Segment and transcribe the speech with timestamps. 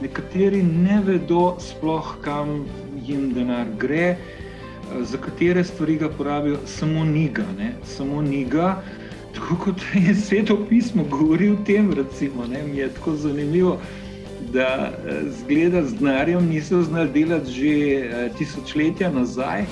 [0.00, 2.64] Nekateri ne vedo sploh, kam
[3.06, 4.16] jim denar gre,
[5.00, 7.44] za katere stvari ga porabijo, samo njega.
[7.84, 8.82] Samo njega,
[9.34, 13.78] tako kot je sveto pismo govori o tem, recimo, ne, mi je tako zanimivo.
[14.52, 14.92] Da
[15.40, 19.64] zgleda z denarjem niso znali delati že tisočletja nazaj,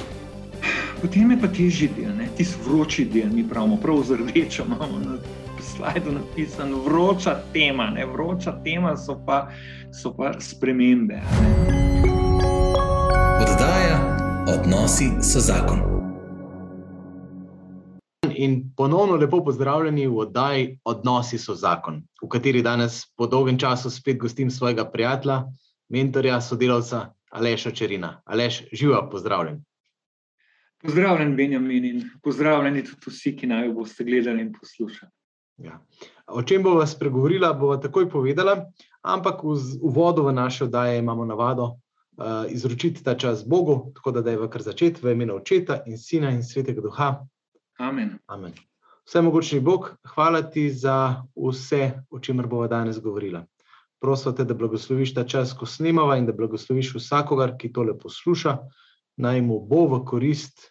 [1.01, 5.17] potem je pa težji del, tisti vroči del, mi pravimo, prav z rdečo imamo na
[5.79, 9.49] slajdu napisan, vroča tema, ne vroča tema, so pa,
[10.03, 11.15] so pa spremembe.
[11.15, 11.51] Ne.
[13.43, 13.99] Oddaja
[14.55, 15.79] Odnosi so zakon.
[18.35, 23.91] In ponovno lepo pozdravljeni v oddaji Odnosi so zakon, v kateri danes po dolgem času
[23.91, 25.45] spet gostim svojega prijatelja,
[25.89, 28.21] mentorja, sodelavca Aleša Čerina.
[28.25, 29.63] Aleš, živa, pozdravljen.
[30.83, 35.18] Pozdravljen, Benjamin, in pozdravljeni tudi vsi, ki naj boste gledali in poslušali.
[35.59, 35.81] Ja.
[36.27, 38.71] O čem bova spregovorila, bova takoj povedala,
[39.03, 44.31] ampak v uvodu v naše oddaje imamo navado uh, izročiti ta čas Bogu, tako da
[44.31, 47.27] je v kar začeti v imenu Očeta in Sina in Svetega Duha.
[47.79, 48.19] Amen.
[48.27, 48.53] Amen.
[49.09, 53.45] Vse mogočni Bog, hvala ti za vse, o čemer bova danes govorila.
[54.01, 58.59] Prosim te, da blagosloviš ta čas, ko snemava in da blagosloviš vsakogar, ki tole posluša,
[59.17, 60.71] naj mu bo v korist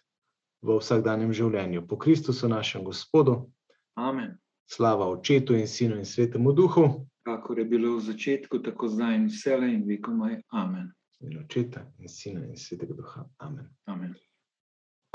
[0.62, 1.84] v vsakdanjem življenju.
[1.88, 3.50] Po Kristusu našem Gospodu.
[3.98, 4.38] Amen.
[4.68, 7.06] Slava Očetu in Sinu in Svetemu Duhu.
[7.24, 10.40] Kakor je bilo v začetku, tako zdaj in vselej in vekomaj.
[10.52, 10.92] Amen.
[11.20, 13.24] In Očeta in Sina in Svetega Duha.
[13.40, 13.68] Amen.
[13.86, 14.14] Amen.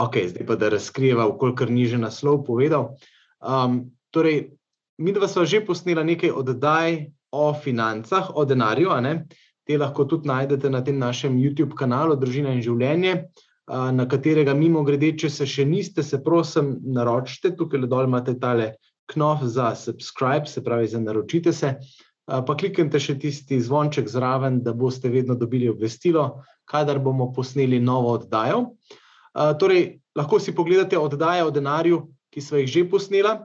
[0.02, 2.98] Ok, zdaj pa da razkrijeva, kolikor ni že naslov povedal.
[3.46, 4.50] Um, torej,
[4.98, 8.90] mi dva sva že posnela nekaj oddaj o financah, o denarju?
[9.64, 13.30] Te lahko tudi najdete na tem našem YouTube kanalu Družina in življenje,
[13.70, 18.34] uh, na katerega mimo grede, če se še niste, se prosim naročite, tukaj dol imate
[18.42, 18.74] tale
[19.12, 21.76] knof za subscribe, se pravi za naročite se,
[22.26, 28.14] pa kliknite še tisti zvonček zraven, da boste vedno dobili obvestilo, kadar bomo posneli novo
[28.16, 28.66] oddajo.
[29.59, 33.36] Torej, lahko si pogledate oddaje o denarju, ki smo jih že posnela.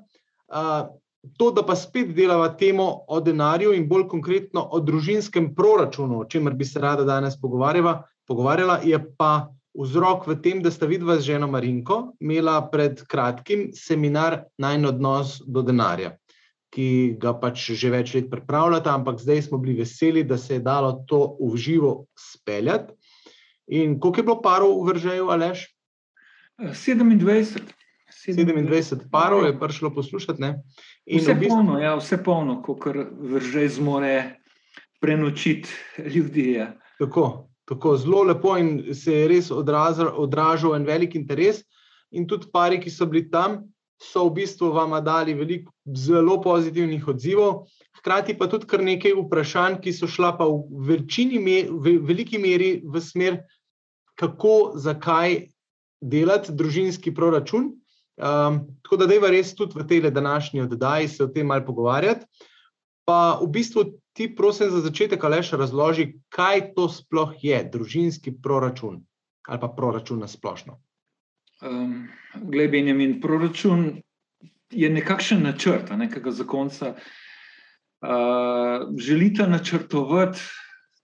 [1.36, 6.28] To, da pa spet delava temo o denarju in bolj konkretno o družinskem proračunu, o
[6.30, 11.32] čemer bi se rada danes pogovarjala, je pa vzrok v tem, da sta vidva z
[11.32, 16.16] ženo Marinko imela pred kratkim seminar Najn odnos do denarja,
[16.74, 20.64] ki ga pač že več let pripravljata, ampak zdaj smo bili veseli, da se je
[20.66, 22.94] dalo to v živo speljati.
[23.68, 25.68] In koliko je bilo parov v Vržeju, Aleš?
[26.58, 27.60] 27.
[28.26, 30.40] 27 parov je prišlo poslušati.
[30.40, 30.62] Ne?
[31.06, 31.56] In vse v bistvu...
[31.56, 32.88] polno, ja, vse polno, kot
[33.20, 34.40] Vržej zmore
[35.00, 35.68] prenočiti
[36.08, 36.52] ljudi.
[36.58, 36.72] Ja.
[36.98, 41.62] Tako, tako zelo lepo in se je res odrazil, odražal en velik interes.
[42.10, 43.66] In tudi pari, ki so bili tam,
[44.00, 47.66] so v bistvu vam dali veliko zelo pozitivnih odzivov,
[47.98, 50.62] hkrati pa tudi kar nekaj vprašanj, ki so šla pa v,
[50.94, 53.42] večini, v veliki meri v smer,
[54.18, 55.50] kako, zakaj
[56.00, 57.74] delati družinski proračun.
[58.18, 61.66] Um, tako da, da je res tudi v tej današnji oddaji se o tem malo
[61.66, 62.26] pogovarjati.
[63.06, 63.84] Pa v bistvu
[64.18, 69.04] ti, prosim, za začetek, ali še razloži, kaj to sploh je, družinski proračun
[69.48, 70.74] ali pa proračun na splošno.
[71.64, 73.86] Um, Glej, Benjamin, proračun
[74.70, 76.90] je nekakšen načrt, nekega zakonca.
[78.04, 80.44] Uh, želite načrtovati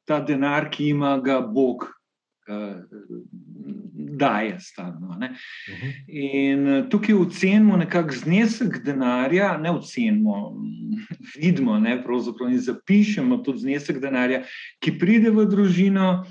[0.04, 2.84] ta denar, ki ima ga Bog, uh,
[4.16, 5.08] daje stalno.
[5.08, 5.24] Uh mhm.
[5.24, 5.92] -huh.
[6.06, 10.54] In eh, tukaj ocenimo nekakšen znesek denarja, ne ocenimo,
[11.36, 14.42] vidimo, ne, pravzaprav in zapišemo tudi znesek denarja,
[14.80, 16.24] ki pride v družino.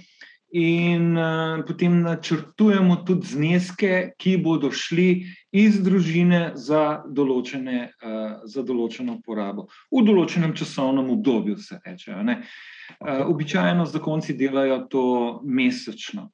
[0.54, 8.62] In uh, potem načrtujemo tudi zneske, ki bodo šli iz družine za, določene, uh, za
[8.62, 12.14] določeno porabo, v določenem časovnem obdobju, se reče.
[12.14, 15.06] Uh, običajno zakonci delajo to
[15.42, 16.30] mesečno.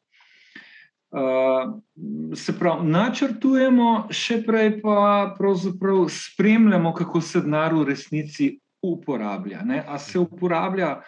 [1.10, 1.80] Uh,
[2.38, 5.34] se pravi, načrtujemo, še prej pa
[6.10, 9.64] spremljamo, kako se denar v resnici uporablja.
[9.66, 9.82] Ne?
[9.88, 11.00] A se uporablja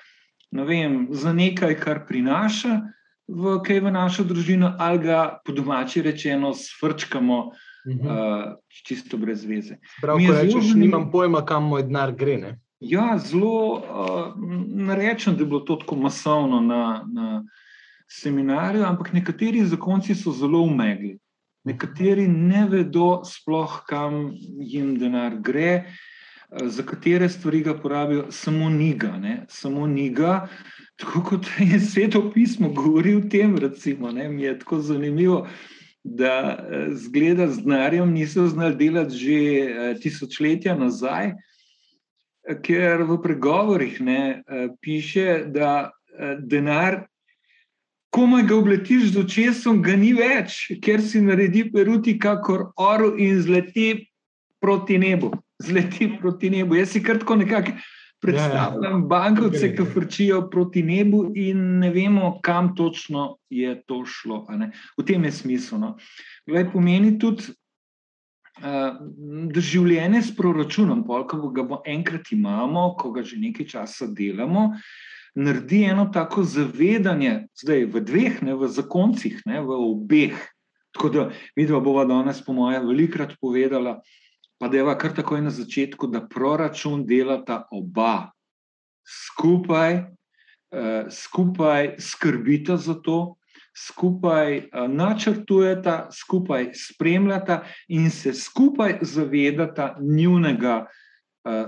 [0.51, 2.79] vem, za nekaj, kar prinaša
[3.27, 9.77] v, kaj v našo družino, ali ga po domači rečeno svrčkamo uh, čisto brez veze.
[10.01, 12.37] Prav, ko rečeš, zelo, nimam pojma, kam moj denar gre.
[12.41, 12.51] Ne?
[12.81, 17.03] Ja, zelo uh, rečem, da je bilo to tako masovno na.
[17.05, 17.43] na
[18.11, 21.17] seminarju, ampak nekateri zakonci so zelo umegli.
[21.63, 25.85] Nekateri ne vedo, sploh kam jim denar gre,
[26.51, 29.13] za katere stvari ga porabijo, samo njega.
[29.47, 30.47] Samo njega,
[30.95, 33.57] tako kot je sveto pismo, govori o tem.
[33.57, 35.47] Recimo, mi je tako zanimivo,
[36.03, 41.31] da zgleda z denarjem niso znali delati že tisočletja nazaj,
[42.65, 44.43] ker v pregovorih ne,
[44.81, 45.91] piše, da
[46.39, 47.05] denar,
[48.11, 53.39] komaj ga obletiš z očesom, ga ni več, ker si naredi peruti, kakor oro in
[53.41, 54.07] zleti
[54.61, 55.31] proti nebu.
[55.63, 56.75] Zleti proti nebu.
[56.75, 57.77] Jaz si kratko nekako
[58.21, 59.07] predstavljam ja, ja.
[59.09, 64.43] bankovce, ki vrčijo proti nebu, in ne vemo, kam točno je to šlo.
[64.97, 65.79] V tem je smisel.
[65.79, 65.95] No.
[66.47, 67.53] Glej, pomeni tudi.
[68.61, 68.97] Uh,
[69.55, 74.75] življenje s proračunom, ko ga bo enkrat imamo, ko ga že nekaj časa delamo,
[75.35, 80.35] naredi eno tako zavedanje, zdaj v dveh, ne v zakoncih, ne v obeh.
[80.91, 84.01] Tako da, vidva bova danes, po mojem, velikrat povedala,
[84.59, 88.31] pa da je va kar takoj na začetku, da proračun delata oba
[89.07, 93.35] skupaj, uh, skupaj skrbita za to,
[93.71, 100.99] skupaj uh, načrtujeta, skupaj spremljata in se skupaj zavedata njunega uh,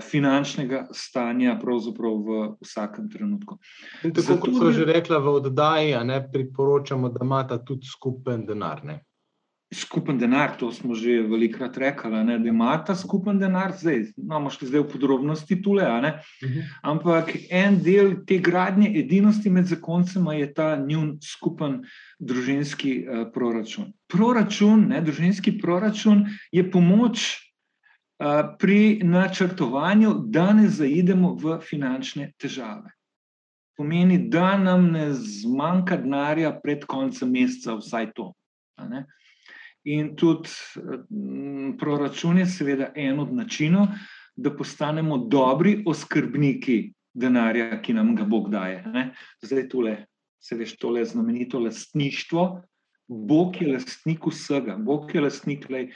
[0.02, 3.58] finančnega stanja, pravzaprav v vsakem trenutku.
[4.04, 8.86] In tako kot so že rekla v oddaji, ne priporočamo, da imata tudi skupen denar.
[8.86, 9.02] Ne?
[9.74, 14.52] skupen denar, to smo že velikrat rekli, ne, da ima ta skupen denar, zdaj imamo
[14.54, 15.84] še zdaj v podrobnosti tule.
[15.84, 16.14] Uh mhm.
[16.42, 16.64] -huh.
[16.82, 21.84] Ampak en del te gradnje edinosti med zakoncema je ta njun skupen
[22.20, 23.94] družinski uh, proračun.
[24.08, 27.43] Proračun, ne, družinski proračun je pomoč.
[28.60, 32.94] Pri načrtovanju, da ne zaidemo v finančne težave.
[33.78, 38.30] Pomeni, da nam ne zmanjka denarja pred koncem meseca, vsaj to.
[39.90, 40.50] In tudi
[41.80, 43.90] proračun je, seveda, en od načinov,
[44.36, 48.84] da postanemo dobri oskrbniki denarja, ki nam ga Bog daje.
[49.42, 49.98] Zdaj, tole,
[50.40, 52.62] se veš, tole znamenito lastništvo.
[53.08, 55.90] Bog je lastnik vsega, Bog je lastnik lej,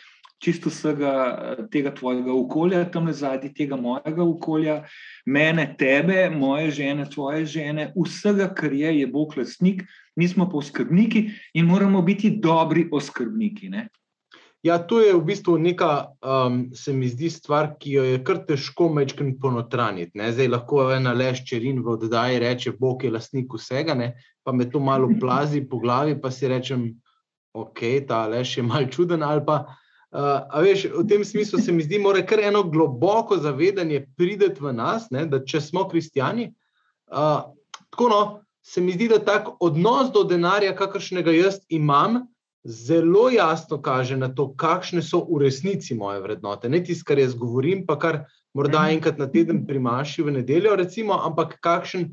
[0.43, 1.13] čisto vsega
[1.71, 4.75] tega tvojega okolja, tam zadnji tega mojega okolja,
[5.25, 9.87] mene, tebe, moje žene, tvoje žene, vsega, kar je, je Bog lastnik
[10.17, 13.69] mi smo pa oskrbniki in moramo biti dobri oskrbniki.
[13.69, 13.87] Ne?
[14.65, 15.89] Ja, to je v bistvu neka,
[16.25, 20.17] um, se mi zdi, stvar, ki jo je kar težko mečkim ponotraniti.
[20.17, 20.31] Ne?
[20.33, 24.15] Zdaj lahko ena leščerin v oddaji reče: Bog je lastnik vsega, ne?
[24.43, 26.87] pa me to malo plazi po glavi, pa si rečem,
[27.53, 29.25] ok, ta leš je mal čuden.
[29.45, 29.77] Pa,
[30.11, 34.63] uh, veš, v tem smislu se mi zdi, da mora kar eno globoko zavedanje prideti
[34.63, 35.25] v nas, ne?
[35.25, 36.51] da če smo kristijani.
[37.07, 37.49] Uh,
[37.89, 38.21] tako no,
[38.63, 42.25] se mi zdi, da tak odnos do denarja, kakršnega jaz imam,
[42.67, 46.69] zelo jasno kaže na to, kakšne so v resnici moje vrednote.
[46.69, 48.97] Ne tisto, kar jaz govorim, pa kar morda mhm.
[48.97, 52.09] enkrat na teden primaši v nedeljo, recimo, ampak kakšen,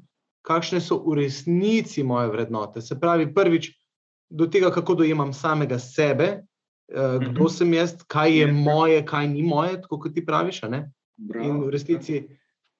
[0.47, 2.83] kakšne so v resnici moje vrednote.
[2.83, 3.73] Se pravi, prvič
[4.31, 6.43] do tega, kako dojemam samega sebe, eh,
[6.93, 7.51] kdo mhm.
[7.51, 10.63] sem jaz, kaj je moje, kaj ni moje, tako kot ti praviš.
[10.65, 12.25] In v resnici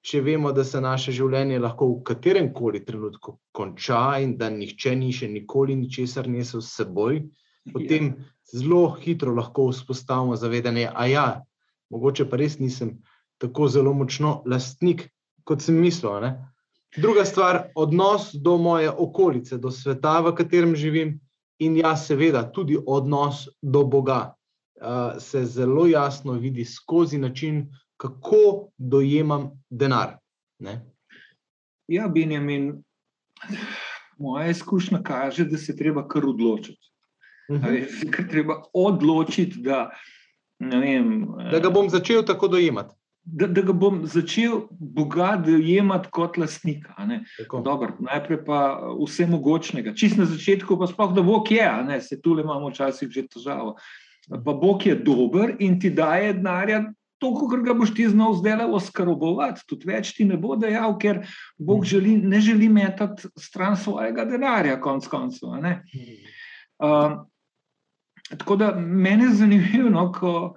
[0.05, 4.93] če vemo, da se naše življenje lahko v katerem koli trenutku konča in da nihče
[4.99, 7.23] ni še nikoli ničesar nesel s seboj,
[7.73, 8.27] potem ja.
[8.53, 11.25] zelo hitro lahko vzpostavimo zavedanje, da ja,
[11.89, 12.99] mogoče pa res nisem
[13.41, 15.07] tako zelo močno lastnik,
[15.43, 16.19] kot sem mislil.
[16.21, 16.35] Ne?
[16.95, 21.17] Druga stvar, odnos do moje okolice, do sveta, v katerem živim,
[21.59, 24.33] in ja, seveda, tudi odnos do Boga.
[24.75, 30.17] Uh, se zelo jasno vidi skozi način, kako dojemam denar.
[30.59, 30.81] Ne?
[31.87, 32.83] Ja, Benjamin,
[34.17, 36.91] moja izkušnja kaže, da se treba kar odločiti.
[37.49, 37.57] Uh.
[37.57, 38.29] -huh.
[38.29, 39.89] Treba odločiti, da,
[40.59, 42.95] vem, da ga bom začel tako dojemati.
[43.25, 46.93] Da, da ga bom začel Boga dojemati kot lastnika.
[47.65, 48.59] Dobar, najprej pa
[48.99, 49.95] vse mogočnega.
[49.97, 51.65] Čist na začetku, pa sploh da Bog je,
[52.05, 53.75] se tu le imamo včasih že težavo.
[54.29, 56.83] Pa Bog je dober in ti daje denarja,
[57.17, 61.23] to, kar ga boš ti znal zdaj oskrbovati, tudi več ti ne bo dejal, ker
[61.57, 61.89] Bog mm.
[61.89, 65.55] želi, ne želi metati stran svojega denarja, konc koncev.
[66.77, 67.23] Uh,
[68.37, 70.55] tako da meni je zanimivo, no, ko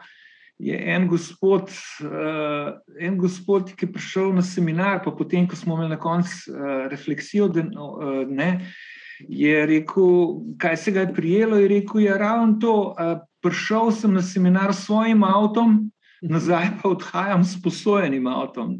[0.58, 1.70] je en gospod,
[2.02, 6.50] uh, en gospod, ki je prišel na seminar, pa potem, ko smo imeli na koncu
[6.50, 8.66] uh, refleksijo, da uh, ne.
[9.18, 12.74] Je rekel, kaj se ga je prijelo, je rekel, je ja, ravno to.
[12.94, 15.90] Uh, prišel sem na seminar s svojim avtom,
[16.22, 18.78] nazaj pa odhajam s posojenim avtom,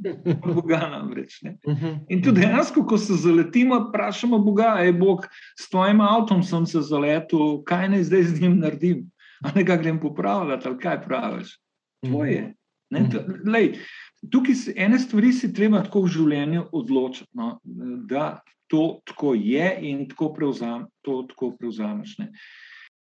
[0.54, 1.42] Boga namreč.
[1.42, 1.56] Ne.
[1.68, 1.94] Mhm.
[2.08, 5.26] In tudi dejansko, ko se zaletimo, vprašamo Boga, je Bog
[5.61, 9.06] s tvojim avtom sem se zaletel, kaj naj zdaj z njim naredim,
[9.44, 11.54] a ne ga grem popravljati, ali kaj praviš,
[12.07, 12.55] tvoje.
[12.90, 13.49] Ne, mhm.
[13.52, 13.75] lej,
[14.33, 17.59] tukaj se ene stvari si treba tako v življenju odločiti, no,
[18.09, 22.17] da to tako je in tako prevzam, to tako prevzameš.
[22.19, 22.31] Ne.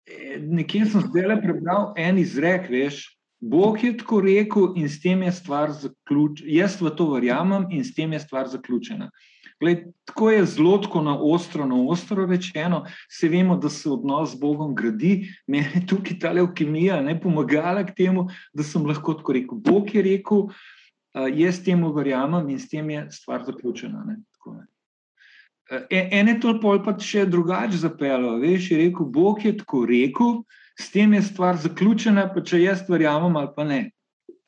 [0.05, 3.03] E, nekje sem zdaj le prebral en izrek, veš,
[3.45, 6.49] Bog je tako rekel, in s tem je stvar zaključena.
[6.49, 9.11] Jaz v to verjamem, in s tem je stvar zaključena.
[9.61, 12.83] Gled, tako je zelo tako na ostro, na ostro rečeno.
[13.09, 17.85] Vse vemo, da se odnos z Bogom gradi, meni je tukaj ta leukemija ne pomagala
[17.85, 19.61] k temu, da sem lahko tako rekel.
[19.61, 24.03] Bog je rekel, uh, jaz temu verjamem, in s tem je stvar zaključena.
[24.09, 24.19] Ne?
[24.33, 24.65] Tako, ne.
[25.71, 28.39] E, ene to pol pa še drugače zapeljalo.
[28.41, 30.41] Veš, je rekel, Bog je tako rekel,
[30.79, 33.79] s tem je stvar zaključena, pa če jaz verjamem ali pa ne.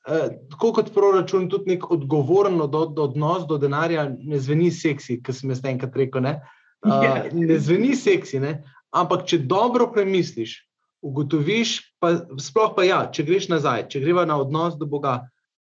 [0.08, 0.20] E,
[0.52, 5.36] tako kot proračun, tudi nek odgovoren od, od, odnos do denarja ne zveni seksi, ki
[5.36, 6.24] sem jaz enkrat rekel.
[6.24, 6.38] Ne,
[6.86, 7.16] uh, ja.
[7.32, 8.60] ne zveni seksi, ne?
[8.96, 10.62] ampak če dobro premisliš,
[11.06, 15.20] ugotoviš, pa sploh pa ja, če greš nazaj, če greva na odnos do Boga,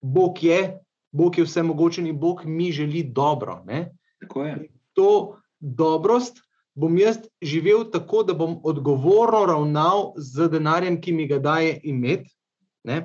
[0.01, 0.61] Bog je,
[1.11, 3.59] Bog je vse mogočen in Bog mi želi dobro.
[4.97, 5.09] To
[5.59, 6.41] dobrost
[6.75, 12.31] bom jaz živel tako, da bom odgovorno ravnal z denarjem, ki mi ga daje imeti.
[12.83, 13.01] Ja.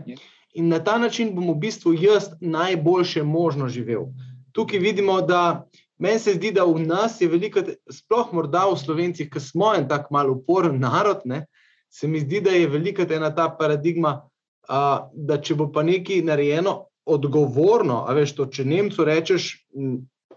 [0.54, 4.06] In na ta način bom v bistvu jaz najboljše možno živel.
[4.52, 5.66] Tukaj vidimo, da
[5.98, 7.60] meni se zdi, da v nas je veliko,
[7.92, 11.44] sploh morda v slovencih, ki smo en tak malo uporen narod, ne,
[11.92, 14.28] se mi zdi, da je velika ena ta paradigma,
[14.68, 19.52] a, da če bo pa nekaj narejeno odgovorno, a veš to, če Nemcu rečeš,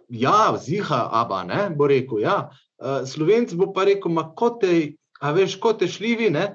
[0.09, 2.21] ja, ziha, aba, ne, bo rekel.
[2.23, 2.49] Ja.
[2.79, 6.47] Uh, Slovenc bo pa rekel, kot te, a veš, kot te šljivi, ne.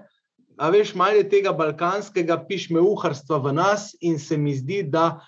[0.56, 5.20] A veš, malo je tega balkanskega pišmeuharstva v nas, in se mi zdi, da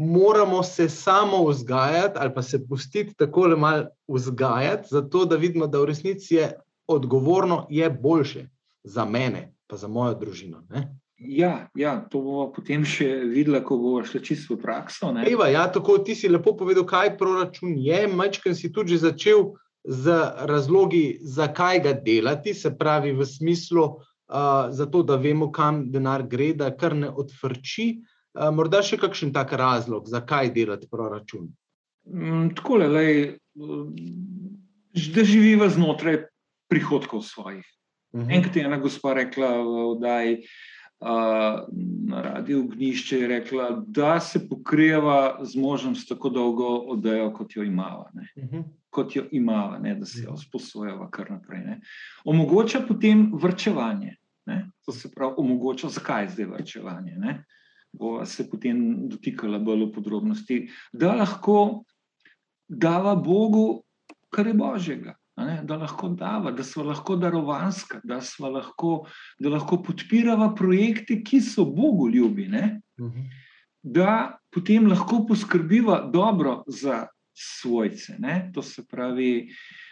[0.00, 5.66] moramo se samo vzgajati, ali pa se pustiti tako le malo vzgajati, zato da vidimo,
[5.66, 6.52] da v resnici je
[6.86, 8.48] odgovorno, je boljše
[8.82, 10.64] za mene, pa za mojo družino.
[10.70, 10.96] Ne?
[11.18, 15.12] Ja, ja, to bomo potem še videli, ko bomo šli čisto v prakso.
[15.28, 18.06] Eva, ja, tako ti si lepo povedal, kaj proračun je.
[18.08, 19.50] Majčkaj si tudi začel
[19.84, 20.14] z
[20.50, 26.52] razlogi, zakaj ga delati, se pravi, v smislu, uh, zato, da vemo, kam denar gre,
[26.54, 27.94] da kar ne odvrči.
[28.34, 31.48] Uh, morda še kakšen tak razlog, zakaj delati proračun?
[32.06, 33.38] Mm, tako je,
[35.14, 36.24] da živiva znotraj
[36.70, 37.64] prihodkov svojih.
[38.12, 38.28] Uh mhm.
[38.28, 38.36] -huh.
[38.36, 39.48] Enkrat je ena gospa rekla,
[40.00, 40.40] da je
[41.00, 47.56] na radiju Gnišče je rekla, da se pokrijeva z možem s tako dolgo oddajo, kot
[47.56, 48.10] jo imava.
[48.14, 48.28] Ne.
[48.44, 48.60] Mhm.
[48.90, 50.40] Kot jo imava, ne, da se jo mhm.
[50.40, 51.64] sposojava kar naprej.
[51.64, 51.80] Ne.
[52.24, 54.16] Omogoča potem vrčevanje.
[54.46, 54.70] Ne.
[54.86, 57.14] To se pravi, omogoča, zakaj zdaj vrčevanje.
[57.18, 57.44] Ne.
[57.92, 60.58] Bo se potem dotikala bolj v podrobnosti,
[60.92, 61.84] da lahko
[62.68, 63.82] dava Bogu,
[64.30, 69.06] kar je božjega ne, da lahko dava, da smo lahko darovanska, da, lahko,
[69.38, 72.48] da lahko podpiramo projekte, ki so Bogu ljubi.
[72.48, 73.30] Ne, mhm.
[73.82, 78.16] da potem lahko poskrbiva dobro za svojce.
[78.18, 79.48] Ne, to se pravi,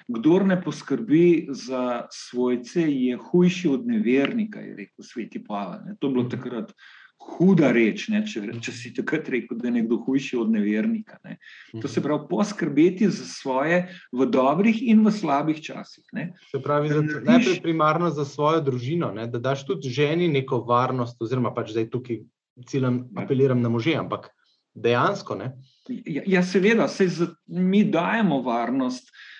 [0.08, 5.96] kdo ne poskrbi za svojce, je hujši od nevernika, je rekel sveti Pavel.
[6.00, 6.30] To je bilo mhm.
[6.30, 6.72] takrat
[7.18, 11.18] huda reč, ne, če, če si takrat rekel, da je nekdo hujši od nevernika.
[11.26, 11.36] Ne.
[11.82, 13.80] To se pravi, poskrbeti za svoje
[14.14, 16.04] v dobrih in v slabih časih.
[16.16, 16.30] Ne.
[16.50, 17.28] Se pravi, da narediš...
[17.28, 21.90] najprej primarno za svojo družino, ne, da daš tudi ženi neko varnost, oziroma pač zdaj
[21.94, 22.22] tukaj
[22.66, 23.24] ciljem ja.
[23.24, 24.30] apeliram na može, ampak
[24.74, 25.38] dejansko.
[25.38, 25.52] Ne.
[25.88, 29.10] Ja, ja, seveda, se z, mi dajemo varnost.
[29.10, 29.37] Eh,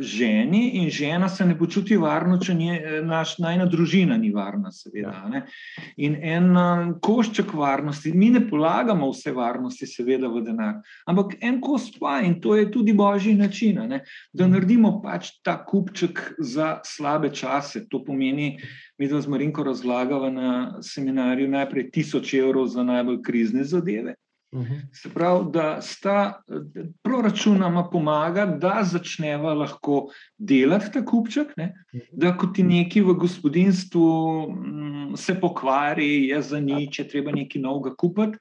[0.00, 4.72] ženi, in žena se ne počuti varno, če nje, eh, naš, najna družina ni varna,
[4.72, 5.12] seveda.
[5.32, 5.42] Ja.
[5.96, 11.60] In en uh, košček varnosti, mi ne polagamo vse varnosti, seveda, v denar, ampak en
[11.60, 14.02] kos pa in to je tudi božji način, ne?
[14.32, 17.86] da naredimo pač ta kupček za slabe čase.
[17.88, 18.58] To pomeni,
[18.98, 24.14] mi z Marinko razlagali na seminarju najprej tisoč evrov za najbolj krizne zadeve.
[24.54, 24.74] Mhm.
[24.92, 26.42] Se pravi, da sta
[27.02, 30.06] proračunama pomaga, da začneva lahko
[30.38, 31.74] delati ta kupček, ne?
[31.94, 32.04] Mhm.
[32.12, 34.08] da ko ti nekaj v gospodinstvu
[34.48, 38.38] m, mm, se pokvari, je za nič, je treba nekaj novega kupiti.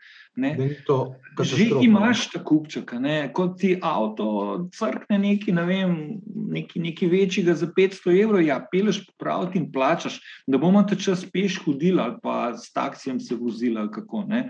[1.42, 3.32] Že imaš ta kupček, ne?
[3.34, 5.94] kot ti avto crkne nekaj, ne vem,
[6.26, 11.26] nekaj, nekaj večjega za 500 evrov, ja, peleš popraviti in plačaš, da bomo ta čas
[11.26, 14.24] peš hodili ali pa s taksijem se vozili ali kako.
[14.28, 14.50] Ne?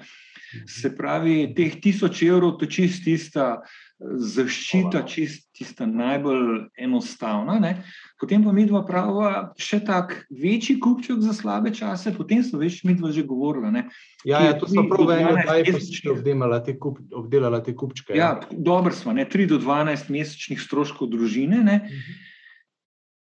[0.67, 7.57] Se pravi, teh tisoč evrov, to je čist tista eh, zaščita, čist tista najbolj enostavna.
[7.59, 7.73] Ne?
[8.21, 12.79] Potem pa mi dva prava še tak večji kupček za slabe čase, potem so več
[12.87, 13.73] mi dva že govorila.
[13.73, 13.87] Ne?
[14.23, 15.19] Ja, ja, to smo prav da
[15.59, 18.15] je posebej obdelala te, kup, obdelala te kupčke.
[18.15, 19.27] Ja, ja dobro smo, ne?
[19.27, 21.61] 3 do 12 mesečnih stroškov družine.
[21.65, 21.83] Ne?
[21.83, 22.25] Mhm.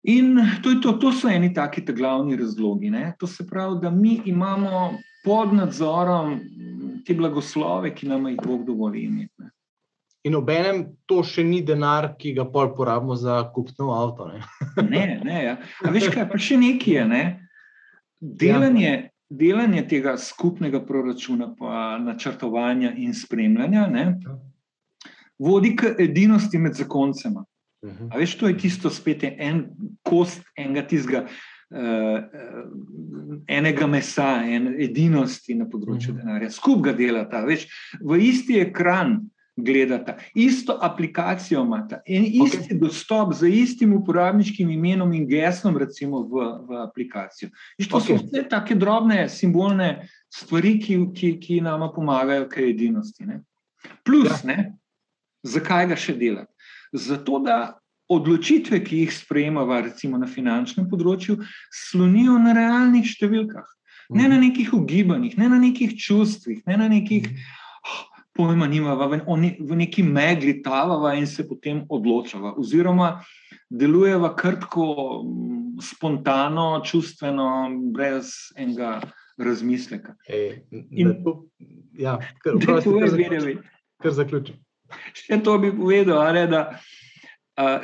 [0.06, 2.90] In to, to, to so eni taki glavni razlogi.
[2.90, 3.16] Ne?
[3.20, 6.40] To se pravi, da mi imamo pod nadzorom
[7.06, 9.50] te blagoslove, ki nam jih Bog dovoli imeti.
[10.26, 14.26] In ob enem to še ni denar, ki ga pol porabimo za kupno avto.
[14.32, 14.42] Ne,
[14.94, 15.04] ne.
[15.24, 15.58] ne ja.
[15.86, 17.04] Veš kaj, pa še nekaj je.
[17.12, 17.24] Ne?
[18.20, 18.94] Delanje,
[19.30, 24.06] delanje tega skupnega proračuna, pa načrtovanja in spremljanja, ne,
[25.38, 27.46] vodi k edinosti med zakoncema.
[27.86, 28.10] Mhm.
[28.10, 29.68] A veš, to je tisto spet je en
[30.02, 31.28] kost enega tistega.
[31.76, 36.20] Uh, enega mesa, ene edinosti na področju Mhm.
[36.22, 37.68] denarja, skupaj ga delata, veš,
[38.00, 39.18] v isti ekran
[39.58, 42.80] gledata, isto aplikacijo imata, en isti okay.
[42.80, 47.50] dostop z istim uporabniškim imenom in geslom, recimo v, v aplikacijo.
[47.78, 48.18] Viš, to okay.
[48.18, 53.26] So vse take drobne simbolne stvari, ki, ki, ki nama pomagajo k edinosti.
[53.26, 53.42] Ne?
[54.04, 54.40] Plus, ja.
[54.44, 54.74] ne,
[55.44, 56.52] zakaj ga še delati?
[56.92, 57.80] Zato, da
[58.12, 61.40] odločitve, ki jih sprejemava, recimo na finančnem področju,
[61.74, 63.66] slonijo na realnih številkah,
[64.16, 68.04] ne na nekih ugibanjih, ne na nekih čustvih, ne na nekih oh,
[68.38, 73.16] pojma, nimava, v, ne, v neki megli tavava in se potem odločava, oziroma
[73.72, 74.86] delujeva krtko,
[75.82, 77.48] spontano, čustveno,
[77.96, 79.00] brez enega
[79.42, 80.14] razmisleka.
[80.30, 81.48] Ej, In- to,
[81.98, 83.58] ja, kar, prosti, kar, zaključi,
[84.04, 84.62] kar zaključim.
[85.18, 86.62] Še to bi povedal, ne, da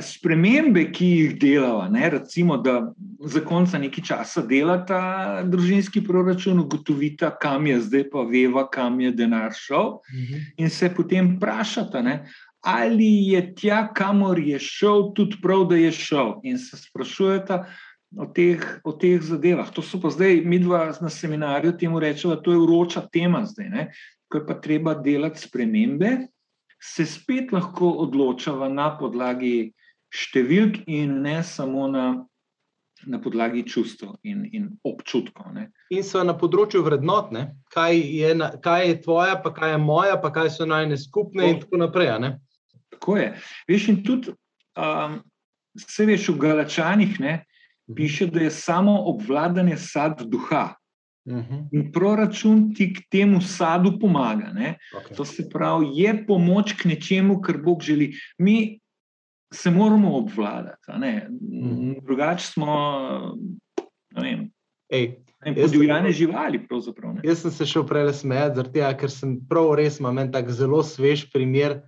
[0.04, 2.92] spremembe, ki jih delava, ne, recimo, da
[3.24, 9.56] zakonca nekaj časa delata družinski proračun, ugotovita, kam je zdaj, pa veva, kam je denar
[9.56, 10.02] šel,
[10.58, 12.18] in se potem vprašata, ne,
[12.68, 17.66] ali je tja, kamor je šel, tudi prav, da je šel, in se sprašujeta.
[18.20, 19.70] O teh, o teh zadevah.
[19.72, 23.46] To so pa zdaj, mi dva na seminarju temu rečemo, da to je vroča tema
[23.48, 23.70] zdaj.
[23.72, 23.86] Ne?
[24.28, 26.10] Ko je pa treba delati spremembe,
[26.82, 29.72] se spet lahko odločava na podlagi
[30.12, 32.06] številk in ne samo na,
[33.08, 35.54] na podlagi čustev in, in občutkov.
[35.56, 35.70] Ne.
[35.94, 37.46] In so na področju vrednot, ne?
[37.74, 41.54] kaj je, na, kaj je tvoja, pa kaj je moja, pa kaj so najne skupne,
[41.54, 42.12] in tako naprej.
[42.24, 42.34] Ne?
[42.98, 43.30] Tako je.
[43.70, 44.36] Veš, in tudi,
[44.76, 45.22] um,
[45.78, 47.40] se veš, v Galačanih ne,
[47.96, 50.72] piše, da je samo obvladanje sad duha.
[51.26, 54.52] Mhm, In proračun ti k temu sadu pomaga.
[54.54, 54.78] Ne.
[54.94, 55.16] okay.
[55.16, 58.14] To se pravi, je pomoč k nečemu, kar Bog želi.
[58.38, 58.80] Mi
[59.54, 60.92] se moramo obvladati.
[61.42, 61.92] Mhm.
[62.04, 62.76] drugače smo
[64.22, 64.50] vem,
[64.90, 65.16] Ej,
[65.56, 66.68] podivjane živali.
[67.24, 70.50] jaz sem se šel prej smejati, zaradi tega, ker sem prav res imam en tak
[70.50, 71.82] zelo svež primer.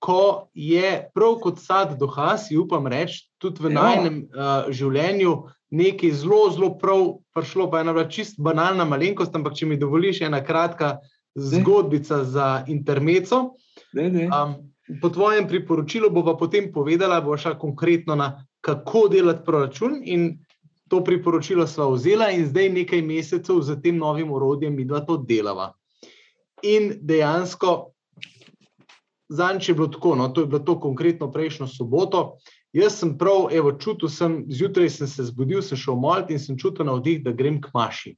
[0.00, 3.82] Ko je prav kot sad duha, si upam reči, tudi v Ja.
[3.82, 9.34] najnem uh, življenju nekaj zelo, zelo prav prišlo, pa je ena bila čist banalna malenkost,
[9.36, 10.98] ampak če mi dovoliš, ena kratka
[11.36, 13.58] zgodbica za intermeco.
[13.92, 14.26] Daj, daj.
[14.32, 14.54] Um,
[15.02, 20.38] po tvojem priporočilu bova potem povedala, bo šla konkretno na kako delati proračun in
[20.88, 25.16] to priporočilo sva vzela in zdaj nekaj mesecev z tem novim orodjem mi dva to
[25.16, 25.74] delava.
[26.62, 27.92] In dejansko,
[29.28, 32.38] zanj je bilo tako, no, to je bilo to konkretno prejšnjo soboto.
[32.76, 36.56] Jaz sem prav, evo, čutil sem, zjutraj sem se zbudil, sem šel molt in sem
[36.58, 38.12] čutil navdih, da grem k maši.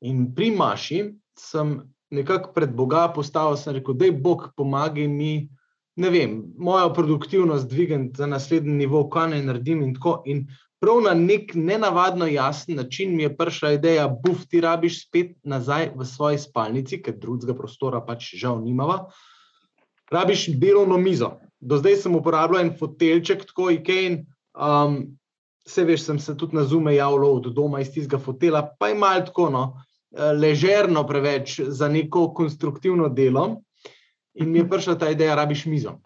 [0.00, 1.02] In pri maši
[1.36, 1.76] sem
[2.10, 5.50] nekako pred Boga postavil, sem rekel, da je Bog pomagaj mi,
[6.00, 10.22] ne vem, mojo produktivnost dvigati za naslednji nivo, kaj naj naredim in tako.
[10.24, 10.46] In
[10.80, 15.92] prav na nek nenavadno jasen način mi je prišla ideja, buf, ti rabiš spet nazaj
[15.96, 19.04] v svoji spalnici, ker drugega prostora pač žal nimava.
[20.10, 21.34] Rabiš delovno mizo.
[21.60, 24.20] Do zdaj sem uporabljal en fotelček, tako IKEA.
[24.56, 25.02] Um,
[25.68, 28.94] Vse veš, sem se tudi na zume javljal od doma iz tistega fotela, pa je
[28.98, 29.64] malo tako, no,
[30.10, 33.60] eh, ležerno preveč za neko konstruktivno delo.
[34.34, 35.98] In mi je prišla ta ideja, rabiš mizo.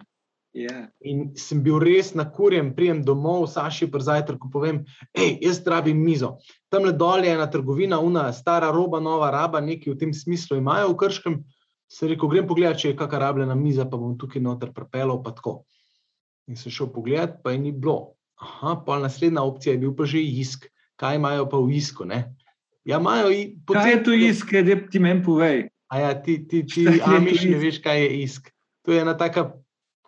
[0.54, 0.84] Ja.
[1.02, 4.84] In sem bil res nakurjen, prijem domov, Saši pri zajtrku povem,
[5.18, 6.36] hej, jaz rabim mizo.
[6.70, 10.60] Tam le dol je ena trgovina, una stara roba, nova raba, nekaj v tem smislu
[10.60, 11.40] imajo v Krškem.
[11.88, 15.30] Se rekel, grem pogledat, če je kakšna rabljena miza, pa bom tukaj noter prepelal, pa
[15.32, 15.64] tako.
[16.48, 18.14] In sem šel pogledat, pa je ni bilo.
[18.40, 20.66] Aha, pa naslednja opcija je bil pa že isk.
[20.96, 22.04] Kaj imajo pa v isku?
[22.04, 22.34] Ne?
[22.84, 25.68] Ja, imajo i- Kaj je to iskaj, da ti meni povej?
[25.88, 27.62] A ja, ti, ti, ti to Amiš ne isk?
[27.62, 28.50] veš, kaj je isk.
[28.84, 29.54] To je ena taka,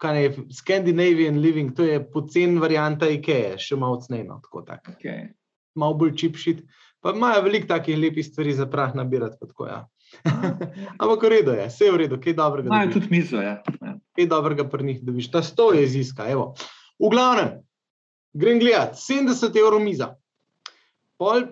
[0.00, 4.84] kaj je, Scandinavian living, to je pocen varianta IKEA, še malo cnejno, tako tak.
[4.96, 5.32] Okay.
[5.74, 6.64] Malo bolj čipšit.
[7.00, 9.86] Pa imajo veliko takih lepih stvari za prah nabirati, pa tako ja.
[11.00, 12.70] Ampak v redu je, vse je v redu, kaj dobrega.
[12.70, 13.40] Imajo tudi mizo.
[13.42, 13.60] Ja.
[13.82, 13.96] Ja.
[14.16, 15.30] kaj dobrega pri njih dobiš.
[15.30, 16.28] Ta sto je iz iska.
[16.30, 16.54] Evo.
[16.98, 17.60] V glavnem,
[18.32, 20.14] grem gledat, 70 evrov miza.
[21.20, 21.48] Pol,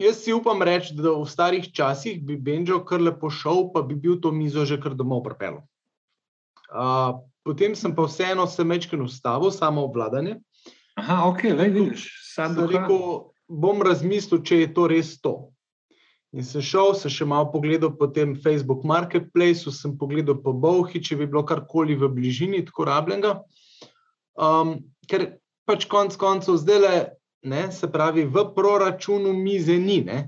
[0.00, 3.96] jaz si upam reči, da v starih časih bi Benjo kar lepo šel, pa bi
[3.96, 5.60] bil to mizo že kar domov prepel.
[6.66, 10.40] Uh, potem sem pa vseeno se mečken ustavil, samo obvladanje.
[10.96, 12.08] Aha, ok, le vidiš.
[12.36, 12.66] Duha.
[12.68, 15.52] rekel, bom razmislil, če je to res to.
[16.34, 21.00] In sem šel, sem še malo pogledal po tem Facebook Marketplaceu, sem pogledal po Bowhi,
[21.00, 23.38] če bi bilo karkoli v bližini tako rabljenega.
[24.36, 26.96] Um, ker pač konc koncev zdaj le,
[27.46, 30.02] ne, se pravi, v proračunu mize ni.
[30.04, 30.26] Ne.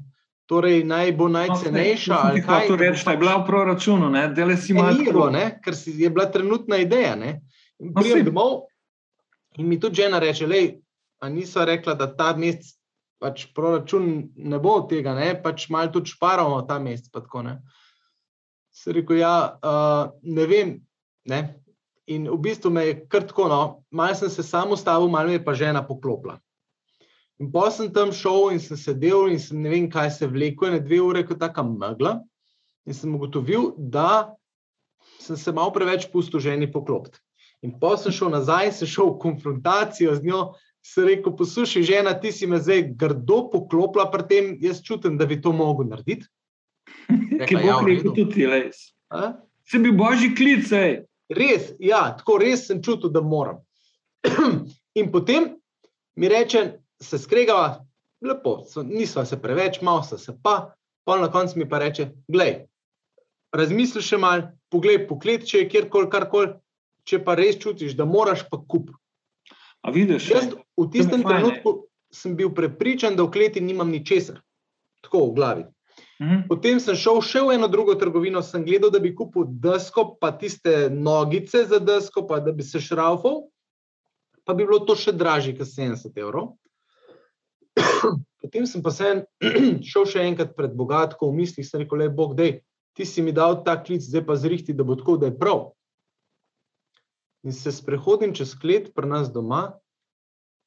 [0.49, 2.15] torej naj bo najcenejša.
[2.15, 4.97] No, ali kaj to reči, da je bila v proračunu, ne, da le si malo.
[4.97, 7.15] Ni bilo, ne, ker si, je bila trenutna ideja.
[7.17, 7.41] Ne.
[7.79, 8.65] In No, Prijem domov
[9.59, 10.79] in mi tudi žena reče, lej,
[11.21, 12.78] a niso rekla, da ta mesec
[13.19, 17.11] pač proračun ne bo od tega, ne, pač malo tudi šparamo ta mesec.
[17.13, 17.59] tako, ne.
[18.75, 20.77] Sem rekel, ja, uh, ne vem.
[21.29, 21.41] Ne.
[22.09, 25.45] In v bistvu me je kar tako, no, malo sem se sam ustavil, malo je
[25.45, 26.39] pa žena poklopila.
[27.39, 30.73] In pa sem tam šel in sem sedel in sem ne vem, kaj se vlekel,
[30.75, 32.19] ne dve ure, kot taka megla.
[32.89, 34.35] In sem ugotovil, da
[35.21, 37.21] sem se malo preveč pustil ženi poklopiti.
[37.63, 40.43] In pa sem šel nazaj sem šel v konfrontacijo z njo.
[40.89, 45.27] Se rekel, poslušaj, žena, ti si me zdaj grdo poklopila, pri tem jaz čutim, da
[45.29, 46.25] bi to mogel narediti.
[47.45, 48.89] Ki bo ja, rekel tudi res.
[49.13, 49.35] A?
[49.69, 51.03] Se bi božji klic, ej.
[51.29, 53.61] Res, ja, tako res sem čutil, da moram.
[54.99, 55.51] In potem
[56.17, 56.65] mi reče,
[57.05, 57.85] se skregava,
[58.25, 60.73] lepo, so- nisva se preveč, malo sta se pa,
[61.05, 62.65] pa na koncu mi pa reče, glej,
[63.53, 66.55] razmisli še mal, poglej poklet, če je kjerkoli, karkoli,
[67.09, 68.91] če pa res čutiš, da moraš pa kup.
[69.83, 70.31] A vidiš?
[70.31, 74.41] Jaz v tistem trenutku sem bil prepričan, da v kleti nimam ničesar.
[75.05, 75.65] Tako v glavi.
[76.19, 76.49] Mhm.
[76.51, 80.33] Potem sem šel še v eno drugo trgovino, sem gledal, da bi kupil desko, pa
[80.35, 83.47] tiste nogice za desko, pa da bi se šraufal,
[84.43, 86.57] pa bi bilo to še dražje, kot 70 evrov.
[88.43, 89.13] Potem sem pa se
[89.91, 92.59] šel še enkrat pred bogatko v mislih, sem rekel, le Bog, dej,
[92.99, 95.71] ti si mi dal ta klic, zdaj pa zrihti, da bo tako, da je prav.
[97.47, 99.79] In se sprehodim čez klet pri nas doma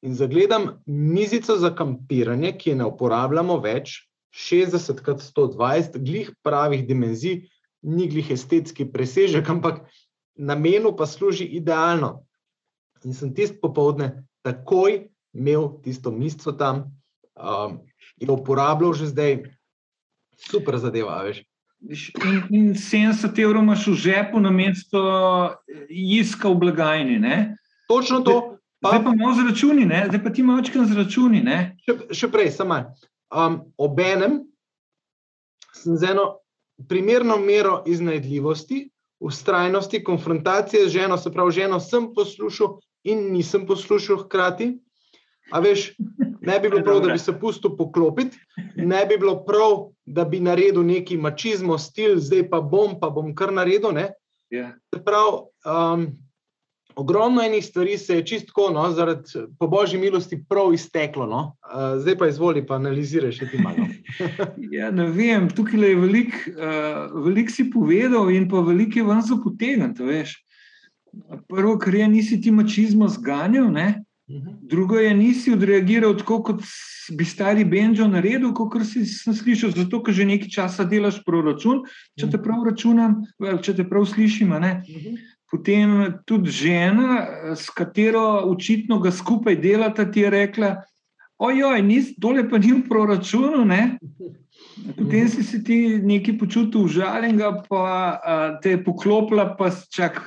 [0.02, 4.00] in zagledam mizico za kampiranje, ki je ne uporabljamo več,
[4.32, 7.42] 60 krat 120, glih pravih dimenzij,
[7.82, 9.84] ni glih estetski presežek, ampak
[10.34, 12.22] namenu pa služi idealno.
[13.04, 15.02] In sem tisti popovdne takoj
[15.34, 16.86] imel tisto mizico tam
[17.36, 17.80] um,
[18.18, 19.42] in uporabljal že zdaj.
[20.42, 21.44] Super zadeva, veš.
[21.82, 25.02] In, in 70 evrov imaš v žepu, na mesto
[25.90, 27.18] iska v blagajni.
[27.18, 27.56] Ne?
[27.88, 28.58] Točno to.
[28.82, 30.04] Pa, Zdaj pa imamo z računi, ne?
[30.08, 31.42] zdaj pa ti imaš očkam z računi.
[31.42, 31.58] Ne?
[31.86, 32.80] še, še prej, samo.
[33.32, 34.42] Um, obenem
[35.72, 36.42] sem z eno
[36.88, 38.90] primerno mero iznajdljivosti,
[39.22, 44.72] ustrajnosti, konfrontacije z ženo, se pravi, ženo sem poslušal in nisem poslušal hkrati.
[45.52, 45.92] A veš,
[46.42, 48.38] ne bi bilo prav, da bi se pustil poklopiti,
[48.76, 53.34] ne bi bilo prav, da bi naredil neki mačizmo, stil, zdaj pa bom, pa bom
[53.34, 53.94] kar naredil.
[53.94, 54.10] Ne?
[54.50, 54.72] Ja.
[54.94, 56.06] Se pravi, um,
[56.94, 61.26] ogromno enih stvari se je čistko, no, zaradi po božji milosti, prav izteklo.
[61.26, 61.56] No.
[61.62, 63.88] Uh, zdaj pa izvoli, pa analiziraj še ti malo.
[64.72, 69.22] Ja, ne vem, tukaj je veliko, uh, velik si povedal, in pa veliko je ven
[69.24, 70.04] za potegniti.
[70.04, 70.36] veš.
[71.48, 74.01] Prvo, kar je, nisi ti mačizmo zganjal, ne?
[74.62, 76.62] Drugo je, nisi odreagiral tako, kot
[77.10, 81.82] bi stari Benjo naredil, kot si slišal, zato ker že nekaj časa delaš proračun,
[82.18, 84.54] če te prav računam, ali če te prav slišim.
[84.60, 84.72] ne.
[85.52, 90.76] Potem tudi žena, eh, s katero očitno ga skupaj delata, ti je rekla:
[91.38, 93.64] Ojoj, nis, tole pa ni v proračunu.
[93.64, 93.98] Ne?
[94.96, 100.22] Potem si se ti nekaj počutil užaljenega, pa a, te je poklopila, pa, čak,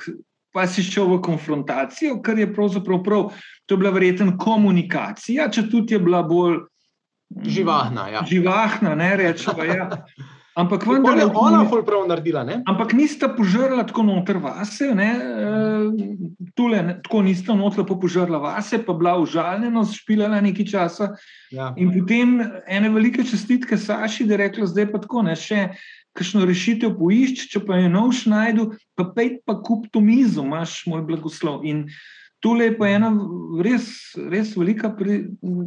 [0.56, 3.28] pa si šel v konfrontacijo, kar je pravzaprav prav.
[3.66, 8.08] To je bila verjetno komunikacija, če tudi je bila bolj mm, Živahna.
[8.14, 8.24] Ja.
[8.24, 9.64] živahna ne rečemo.
[9.68, 9.90] Ja.
[10.56, 12.40] Ampak vendar je ona ful prav naredila.
[12.48, 12.62] Ne?
[12.64, 18.80] Ampak nista požrla tako noter vase, ne, eh, tule, ne, tako nista lepo požrla vase,
[18.80, 21.10] pa bila užaljena, špilala nekaj časa.
[21.52, 21.74] Ja.
[21.76, 25.76] In potem ene velike čestitke Saši, da je rekla, zdaj pa tako, ne, še
[26.16, 30.82] kakšno rešitev poišči, če pa je nov šnajdu, pa pej pa kup to mizo, imaš
[30.90, 31.64] moj blagoslov.
[31.68, 31.86] In
[32.40, 33.10] tole je pa ena
[33.64, 33.86] res,
[34.30, 35.22] res velika, pri,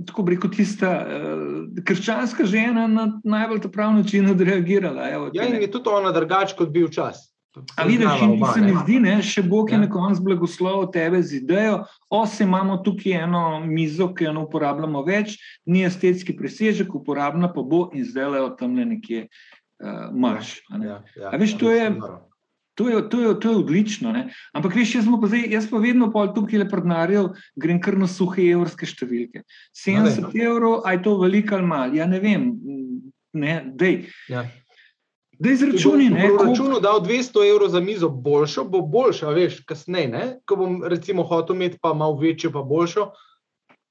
[0.07, 5.09] tako rekel, tista uh, krščanska žena na najbolj ta prav način odreagirala.
[5.09, 7.25] Evo, ja, in je tudi ona drugač, kot bil čas.
[7.75, 9.81] A vidiš, in se mi zdi, ne, še Bog je Ja.
[9.81, 15.01] na koncu blagoslovil tebe z idejo, ose imamo tukaj eno mizo, ki jo ne uporabljamo
[15.03, 15.33] več,
[15.65, 19.25] ni estetski presežek, uporabna pa bo in zdaj le jo tam nekje
[19.81, 20.85] uh, a ne.
[20.85, 22.28] Ja, ja, A veš, to je- noro.
[22.79, 24.11] To je, to, je, to je odlično.
[24.15, 24.29] Ne?
[24.55, 28.07] Ampak veš, jaz, pa zdaj, jaz pa vedno pol tukaj le prednarjal, grem kar na
[28.07, 29.43] suhe evrske številke.
[29.75, 31.99] 70 evrov, a je to veliko ali malo?
[31.99, 32.47] Ja, ne vem.
[33.35, 34.07] Ne, dej.
[34.31, 34.45] Ja.
[35.39, 39.61] Dej zračuni, Če ne, bom računu dal 200 evrov za mizo, boljšo, bo boljša, veš,
[39.67, 40.07] kasneje.
[40.11, 40.23] ne.
[40.47, 43.09] Ko bom recimo hotel imeti pa malo večjo, pa boljšo.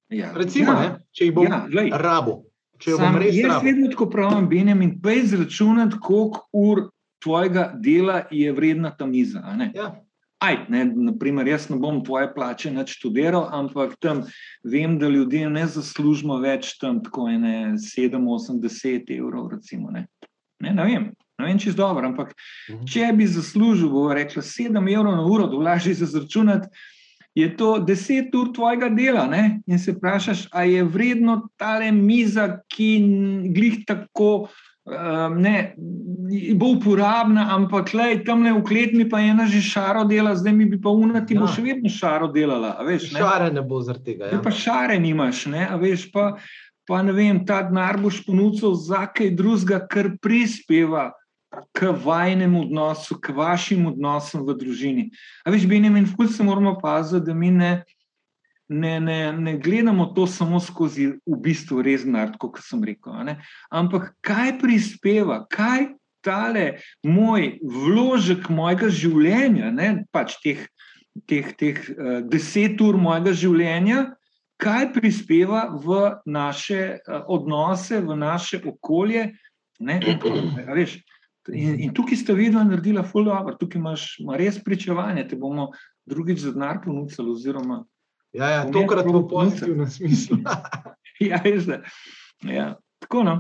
[0.08, 1.90] Ja, Recimo, ja, ne, če jih bom ja, glej.
[1.92, 2.42] rabo.
[2.80, 3.64] Sam, bom res jaz rabo.
[3.64, 6.88] vedno tako pravim, Benjamin, pej zračunati, koliko ur
[7.22, 9.42] tvojega dela je vredna ta miza.
[9.44, 9.72] a ne.
[9.74, 9.94] Ja,
[10.38, 14.20] Aj, ne, naprimer, jaz ne bom tvoje plače več študiral, ampak tam
[14.62, 19.48] vem, da ljudje ne zaslužimo več tam tako 7, 8, 10 evrov.
[19.56, 20.04] Recimo, ne.
[20.62, 22.30] Ne, ne vem, ne vem čisto dobro, ampak
[22.70, 22.86] mhm.
[22.86, 26.70] če bi zaslužil, bo rekla 7 evrov na uro, da vlažiš za zračunati,
[27.38, 29.26] je to 10 ur tvojega dela.
[29.30, 29.60] Ne?
[29.66, 32.90] In se vprašaš, ali je vredno tale miza, ki
[33.54, 34.48] glih tako
[34.88, 35.74] um, ne,
[36.54, 40.66] bo uporabna, ampak lej, tam le v kletni pa ena že šaro dela, zdaj mi
[40.68, 41.40] bi pa unati, ja.
[41.40, 42.76] bo še vedno šaro delala.
[42.84, 43.20] Veš, ne?
[43.20, 44.32] Šare ne bo zaradi tega.
[44.32, 44.40] Ja.
[44.44, 46.34] Pa šare nimaš, ne, a veš pa.
[46.88, 51.10] Pa ne vem, ta denar boš ponudil za kaj drugega, kar prispeva
[51.76, 55.04] k vajnem odnosu, k vašim odnosom v družini.
[55.44, 57.72] A veš, Benjamin, fulj se moramo paziti, da mi ne,
[58.68, 63.34] ne, ne, ne gledamo to samo skozi v bistvu reznar, kot sem rekel.
[63.70, 70.64] Ampak kaj prispeva, kaj tale moj vložek mojega življenja, ne, pač teh,
[71.30, 74.06] teh, teh uh, deset ur mojega življenja,
[74.58, 79.30] kaj prispeva v naše uh, odnose, v naše okolje.
[79.78, 80.00] Ne,
[80.74, 80.98] veš,
[81.48, 84.02] In, in tukaj ste vidno naredili, da tukaj imaš
[84.36, 85.70] res pričevanje, te bomo
[86.04, 87.86] drugič za denar ponudili, oziroma
[88.32, 90.38] Ja, ja, tokrat v pozitivnem smislu.
[91.30, 91.82] ja, veste.
[92.44, 93.36] Ja, tako no.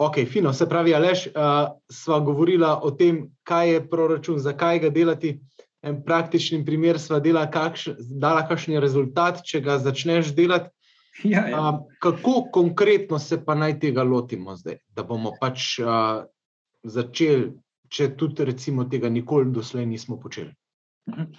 [0.00, 0.52] Ok, fino.
[0.52, 5.38] Se pravi, Aleš, uh, sva govorila o tem, kaj je proračun, zakaj ga delati.
[5.82, 7.86] En praktični primer sva dela, kakš,
[8.20, 10.68] dala kakšen rezultat, če ga začneš delati.
[11.24, 11.60] Ja, ja.
[11.60, 16.24] Uh, kako konkretno se pa naj tega lotimo zdaj, da bomo pač uh,
[16.84, 17.50] začeli,
[17.88, 20.52] če tudi recimo tega nikoli doslej nismo počeli?
[21.10, 21.32] Mhm.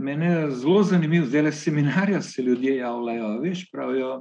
[0.00, 3.40] Mene je zelo zanimivo, zdaj le seminarja se ljudje javljajo.
[3.40, 4.12] Veš, pravijo,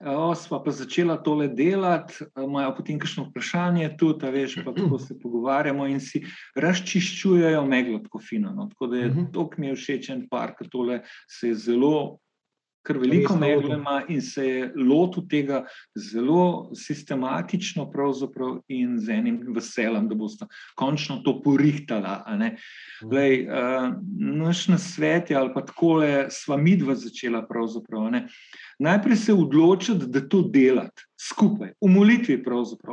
[0.00, 5.18] o, sva pa začela tole delati, imajo potem kakšno vprašanje tudi, veš, pa tako se
[5.22, 6.22] pogovarjamo in si
[6.56, 8.54] razčiščujejo meglo tako fino.
[8.56, 8.68] No.
[8.72, 9.28] Tako da je mhm.
[9.32, 12.18] to, ki mi je všečen park, tole se je zelo
[12.88, 13.36] kar veliko
[13.74, 15.62] ima in se je lotil tega
[15.96, 17.84] zelo sistematično
[18.68, 22.24] in z enim veseljem, da boste končno to porihtala.
[23.12, 28.10] Lej, uh, naš nasvet je, ali pa tako je sva midva začela pravzaprav.
[28.10, 28.26] Ne?
[28.78, 32.36] Najprej se odločiti, da to delati skupaj, v molitvi.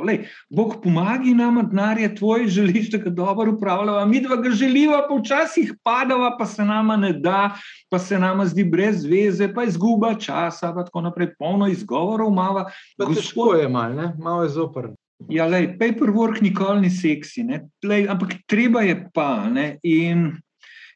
[0.04, 4.04] Lej, Bog pomaga nam, denar je tvoj, želiš, da ga dobro upravljava.
[4.06, 7.54] Mi dva ga želiva, pa včasih padava, pa se nama ne da,
[7.88, 12.34] pa se nama zdi brez veze, pa izguba časa, pa tako naprej, polno izgovorov.
[12.34, 14.94] Mava, Težko je malo, malo je zoprn.
[15.30, 17.46] Ja, lej, paperwork nikoli ni seksi,
[17.84, 19.46] lej, ampak treba je pa.
[19.48, 19.78] Ne?
[19.82, 20.32] In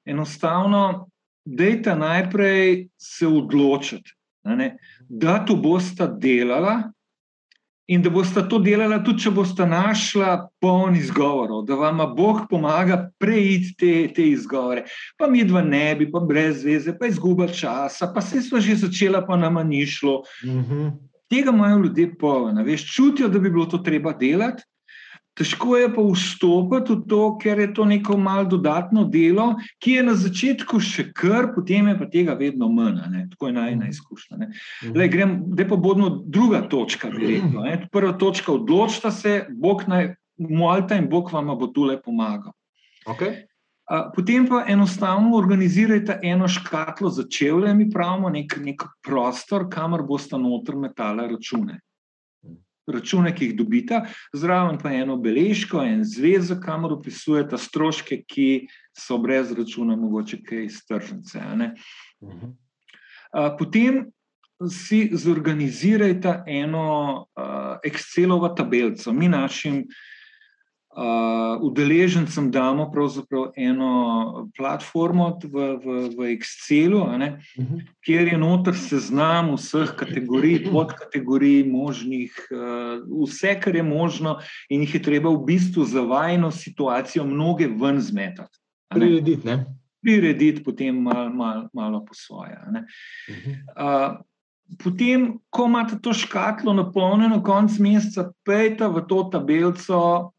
[0.04, 1.06] enostavno,
[1.46, 4.19] dejte najprej se odločiti
[5.08, 6.92] da to bosta delala
[7.90, 13.00] in da bosta to delala tudi, če bosta našla poln izgovorov, da vam Bog pomaga
[13.18, 14.84] preiti te, te izgovore.
[15.18, 18.78] Pa mi dva ne bi, pa brez veze, pa izguba časa, pa se smo že
[18.84, 20.22] začela, pa nama ni šlo.
[20.44, 20.66] Uh mhm.
[20.70, 20.90] -huh.
[21.30, 24.62] Tega imajo ljudje polno, veš, čutijo, da bi bilo to treba delati.
[25.38, 30.02] Težko je pa vstopiti v to, ker je to neko malo dodatno delo, ki je
[30.04, 32.98] na začetku še kar, potem je pa tega vedno manj.
[33.12, 33.26] Ne?
[33.30, 33.90] Tako je najna mhm.
[33.94, 34.50] izkušnja.
[34.90, 37.12] Zdaj pa bodno druga točka.
[37.14, 42.52] Rekel, Prva točka, odločite se, Bog naj molite in Bog vam bo tu le pomagal.
[43.06, 43.46] Okay.
[44.14, 50.38] Potem pa enostavno organizirajte eno škatlo za čevlje, mi pravimo, nek, nek prostor, kamor boste
[50.38, 51.80] noter metale račune
[52.92, 58.48] račune, ki jih dobite, zraven pa eno beležko, en zvezek, kamor opisujete stroške, ki
[58.96, 61.42] so brez računa, mogoče kaj iz tržnice.
[62.22, 62.56] Mhm.
[63.58, 64.06] Potem
[64.68, 69.12] si zorganizirajte eno uh, Excelovo tabelico.
[69.12, 69.86] Mi našim
[70.96, 72.90] uh, udeležencem damo
[73.56, 77.18] eno platformo v, v, v Excelu, uh
[77.58, 77.78] mhm.
[78.04, 84.94] kjer je noter seznam vseh kategorij, podkategorij, možnih, uh, vse, kar je možno, in jih
[84.94, 88.58] je treba v bistvu za vajno situacijo mnoge ven zmetati.
[88.90, 89.66] Prirediti, ne?
[90.02, 92.58] Prirediti, potem malo mal, malo po svoje.
[93.76, 94.18] Uh,
[94.78, 100.30] Potem, ko imate to škatlo napolnjeno, konec meseca, pejte v to tabelico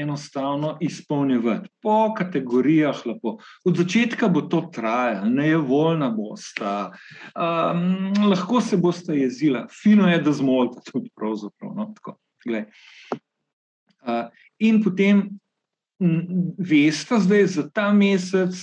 [0.00, 3.06] enostavno izpolnjevati, po kategorijah.
[3.06, 3.36] Lepo.
[3.64, 6.92] Od začetka bo to trajalo, nevoljna bosta,
[7.34, 11.74] um, lahko se boste jezila, fino je, da zmolite tudi pravzaprav.
[11.76, 11.92] No,
[12.48, 14.26] uh,
[14.58, 15.28] in potem
[16.58, 18.54] veste, zdaj za ta mesec.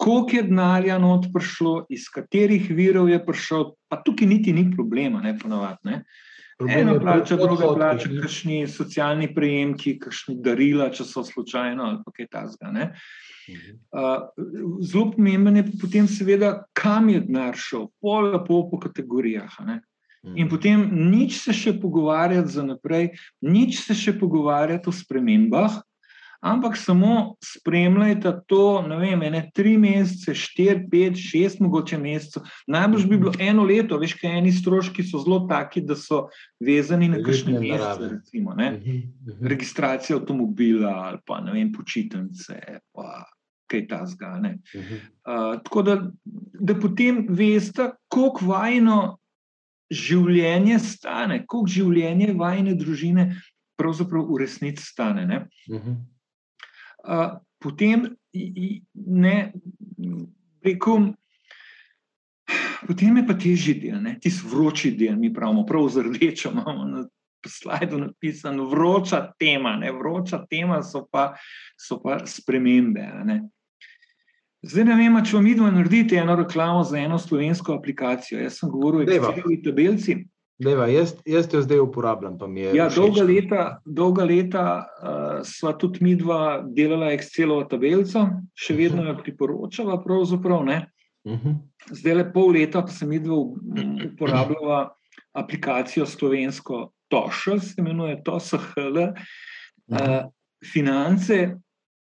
[0.00, 5.20] Koliko je denarja not prišlo, iz katerih virov je prišel, pa tukaj niti ni problema,
[5.20, 5.98] ne ponovadi.
[6.68, 12.72] Eno plača, druga plača, kakšni socialni prejemki, kakšni darila, če so slučajno ali kaj tasga.
[13.90, 14.28] Uh,
[14.84, 19.56] zelo pomemben je potem, seveda, kam je denar šel, pol lepo po kategorijah.
[20.36, 25.80] In potem nič se še pogovarjati za naprej, nič se še pogovarjati o spremembah,
[26.40, 32.46] ampak samo spremljajte to, ne vem, ene tri mesece, štiri, pet, šest, mogoče mesecev.
[32.66, 36.26] Najbolj bi bilo eno leto, veš, kaj eni stroški so zelo taki, da so
[36.60, 38.70] vezani na kakšne mesece, recimo, ne?
[38.78, 38.96] Mhm,
[39.28, 39.52] mhm.
[39.52, 42.60] registracija avtomobila ali pa ne vem, počitnice.
[42.92, 43.26] Pa.
[43.70, 44.56] Kaj ta zgane.
[44.74, 45.92] Uh uh, tako da,
[46.58, 48.96] da potem veste, koliko vajno
[49.94, 53.28] življenje stane, koliko življenje vajne družine
[53.78, 55.46] pravzaprav v resnici stane.
[55.70, 55.94] Uh -huh
[57.58, 58.08] potem
[58.94, 59.52] ne,
[60.64, 61.12] rekel,
[62.86, 67.06] potem je pa težji del, tisti vroči del, mi pravimo, prav z rdečo imamo na
[67.46, 71.34] slajdu napisano, vroča tema, ne, vroča tema so pa,
[71.78, 73.06] so pa spremembe.
[74.62, 78.42] Zdaj ne vem, če vam idemo narediti eno reklamo za eno slovensko aplikacijo.
[78.42, 80.18] Jaz sem govoril o Excelu tabelci.
[80.60, 82.36] Deva, jaz, jaz jo zdaj uporabljam.
[82.76, 89.06] Ja, dolga leta, dolga leta uh, sva tudi mi dva delala Excelovo tabelico, še vedno
[89.08, 89.96] jo priporočava.
[89.96, 91.56] Uh -huh.
[91.90, 93.36] Zdaj le pol leta, pa sem mi dva
[94.12, 94.90] uporabljala
[95.32, 99.08] aplikacijo slovensko TOŠL, se imenuje TOSHL, uh,
[99.88, 100.28] uh,
[100.72, 101.56] finance.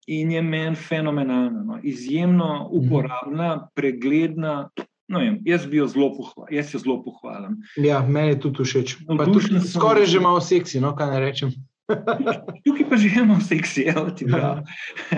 [0.07, 1.79] In je meni fenomenalno, no.
[1.83, 4.69] izjemno uporabna, pregledna,
[5.11, 7.59] No, jaz bi jo zelo pohvalil, jaz jo zelo pohvalim.
[7.75, 8.95] Ja, meni je tudi všeč.
[9.03, 11.51] Tudi, skoraj že malo seksi, no, kaj ne rečem.
[12.65, 14.63] Tukaj pa že imamo seksi, evo ti prav.
[14.63, 14.63] Ja.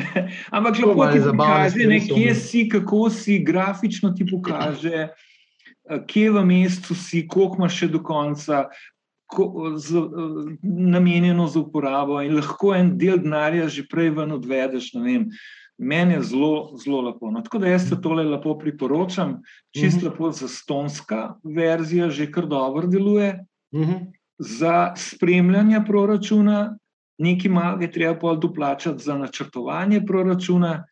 [0.56, 6.46] Ampak lahko ti pokaže, ne, kje si, kako si, grafično ti pokaže, eh, kje v
[6.46, 8.68] mestu si, koliko imaš še do konca.
[9.34, 9.98] Z,
[10.62, 14.92] namenjeno za uporabo, in lahko en del denarja že prej ven odvedeš.
[14.94, 15.32] Vem,
[15.78, 17.32] Meni je zelo, zelo lepo.
[17.32, 19.42] No, tako da jaz se tole lepo priporočam,
[19.74, 20.08] čist uh mhm.
[20.08, 20.12] -huh.
[20.12, 23.46] lepo za stonska verzija, že kar dobro deluje.
[23.72, 23.92] Uh mhm.
[23.92, 24.12] -huh.
[24.38, 26.78] Za spremljanje proračuna,
[27.18, 30.84] nekaj malega treba pa doplačati za načrtovanje proračuna.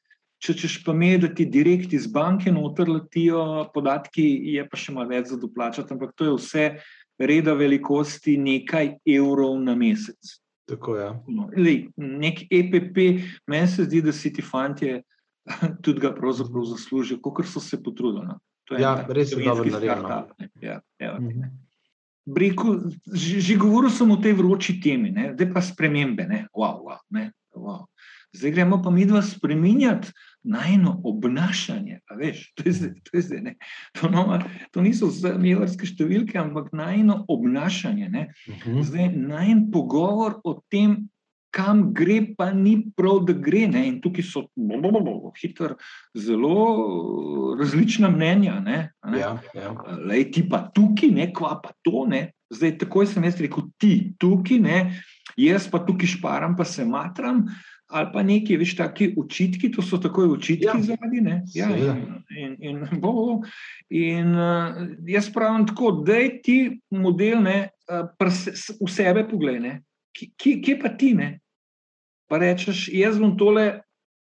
[0.42, 4.94] Če češ pa me, da ti direkt iz banke noter letijo podatki, je pa še
[4.94, 6.66] malo več za doplačati, ampak to je vse
[7.20, 10.42] reda velikosti nekaj evrov na mesec.
[10.72, 11.12] Tako, ja.
[11.28, 12.98] no, lej, nek EPP,
[13.52, 14.94] meni se zdi, da si ti fanti
[15.84, 18.26] tudi ga pravzaprav zaslužijo, kot so se potrudili.
[18.28, 18.40] No.
[18.80, 20.24] Ja, res je dobro narejeno.
[20.62, 21.52] Ja, ja, mhm.
[22.26, 22.76] Breku,
[23.10, 26.28] že, že govoril sem o tej vroči temi, zdaj pa spremembe.
[26.54, 27.02] Wow, wow,
[27.58, 27.82] wow.
[28.32, 32.00] Zdaj gremo pa mi dva spremenjati najno obnašanje.
[32.18, 33.56] Veš, to, je zdaj, to, je zdaj,
[34.00, 34.40] to, no,
[34.72, 38.10] to niso zmerske številke, ampak najno obnašanje.
[38.12, 38.82] Uh mhm.
[38.82, 41.10] Zdaj najn pogovor o tem,
[41.52, 43.66] kam gre, pa ni prav, da gre.
[43.68, 43.84] Ne?
[43.90, 45.76] In tukaj so bo, bo, bo, hitro,
[46.16, 48.60] zelo različna mnenja.
[48.64, 48.78] Ne?
[49.04, 49.20] Ne?
[49.20, 49.74] Ja, ja.
[50.00, 52.06] Lej, ti pa tukaj, ne kva pa to.
[52.08, 52.30] Ne?
[52.52, 54.80] Zdaj, takoj sem jaz rekel, ti tukaj, ne?
[55.40, 57.46] jaz pa tukaj šparam, pa se matram
[57.92, 60.78] ali pa neki več taki učitki, to so takoj učitki ja.
[60.86, 61.22] zadnji.
[61.56, 61.70] Ja,
[62.38, 63.42] in, in, bo,
[63.90, 66.58] in uh, jaz pravim tako, da je ti
[66.90, 67.58] model, ne,
[67.92, 68.08] uh,
[68.80, 69.68] v sebe pogled,
[70.16, 71.36] kje, kje pa ti ne.
[72.32, 73.82] Pa rečeš, jaz bom tole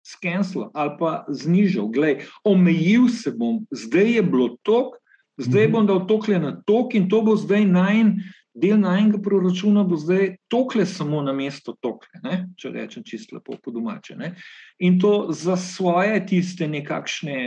[0.03, 4.97] skenil ali pa znižal, gledaj, omejil se bom, zdaj je bilo tok,
[5.37, 5.73] zdaj mhm.
[5.73, 8.19] bom dal tokle na tok in to bo zdaj najmanj
[8.53, 12.37] del najmenjega proračuna bo zdaj tokle, samo na mesto tokle, ne?
[12.57, 14.15] če rečem čisto lepo po domače.
[14.15, 14.35] Ne?
[14.79, 17.37] In to za svoje tiste nekakšne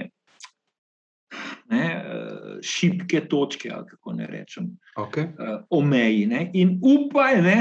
[1.71, 5.27] ne, eh, šibke točke, ali kako ne rečem, okay.
[5.35, 6.27] uh, omeji.
[6.27, 6.51] Ne?
[6.55, 7.59] In upaj, ne,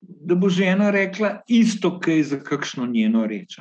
[0.00, 3.58] da bo žena rekla isto, kaj za kakšno njeno reč.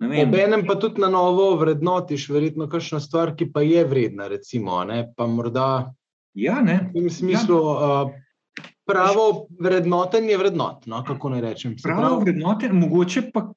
[0.00, 5.06] Obenem pa tudi na novo vrednotiš, verjetno, kakšno stvar, ki pa je vredna, recimo, ne?
[5.16, 5.94] pa morda
[6.36, 6.90] Ja, ne.
[6.92, 8.02] V tem smislu, ja.
[8.04, 10.84] uh, pravo vrednotenje vrednot.
[10.86, 11.76] No, kako naj rečem?
[11.82, 12.18] Pravo prav...
[12.26, 13.48] vrednotenje, mogoče pa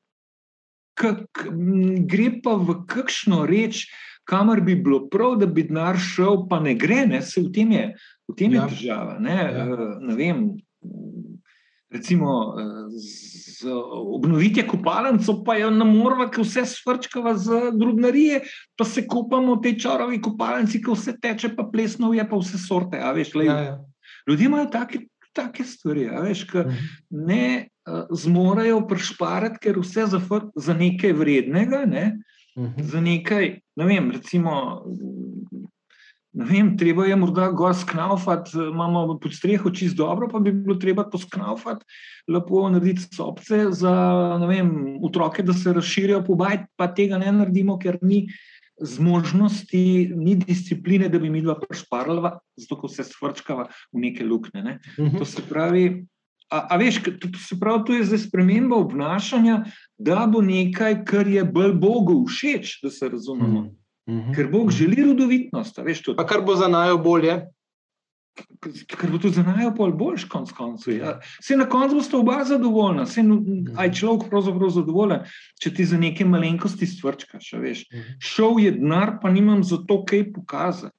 [1.00, 1.44] kak,
[2.08, 3.86] gre pa v kakšno reč,
[4.28, 7.22] kamor bi bilo prav, da bi denar šel, pa ne gre, ne?
[7.22, 7.86] se v tem je,
[8.30, 8.66] v tem ja.
[8.66, 9.20] je država.
[9.24, 9.38] Ne?
[9.38, 9.68] Ja.
[9.68, 10.44] Uh, ne vem.
[11.90, 12.56] Recimo,
[12.94, 15.86] z obnovitvijo kopalnico, pa je na
[16.30, 18.42] ki vse svrčkava z drugnarije,
[18.78, 22.58] pa se kopamo v tej čarovi kopalnici, ki vse teče, pa plesno je, pa vse
[22.58, 23.02] sorte.
[23.16, 23.80] Veš, ja, ja.
[24.30, 25.00] Ljudje imajo take,
[25.34, 26.88] take stvari, veš, ki mhm.
[27.10, 30.22] ne uh, zmorejo prešparati, ker vse za,
[30.56, 32.20] za nekaj vrednega, ne,
[32.56, 32.74] uh mhm.
[32.76, 32.84] -huh.
[32.84, 34.86] za nekaj, ne vem, recimo
[36.40, 41.04] Vem, treba je morda gor sknaufati, imamo pod streho čist dobro, pa bi bilo treba
[41.04, 41.86] to sknaufati,
[42.32, 43.94] lepo narediti sobce za
[44.48, 44.72] vem,
[45.04, 48.28] otroke, da se razširijo po bajt, pa tega ne naredimo, ker ni
[48.80, 49.82] zmožnosti,
[50.16, 54.64] ni discipline, da bi mi dva prešparila, zato ko se svrčkava v neke lukne.
[54.64, 54.80] Ne.
[54.98, 55.16] Uh mhm.
[55.16, 55.20] -huh.
[55.20, 56.06] To se pravi,
[56.52, 59.64] a, a veš, to, se pravi, to je zdaj sprememba obnašanja,
[59.98, 63.60] da bo nekaj, kar je bolj Bogu všeč, da se razumemo.
[63.60, 63.79] Uh
[64.10, 64.26] -huh.
[64.26, 64.36] -hmm.
[64.36, 65.78] Ker Bog želi rodovitnost.
[65.78, 67.46] Veš, pa kar bo za najbolje.
[68.88, 70.98] Ker bo to za najbolj boljš, konc koncev.
[70.98, 71.20] Ja.
[71.42, 73.76] Se na koncu boste oba zadovoljna, se mhm.
[73.78, 75.20] aj človek pravzaprav zadovoljen,
[75.62, 77.52] če ti za neke malenkosti stvrčkaš.
[77.54, 78.00] Mhm.
[78.20, 80.96] Šel je denar, pa nimam za to kaj pokazati.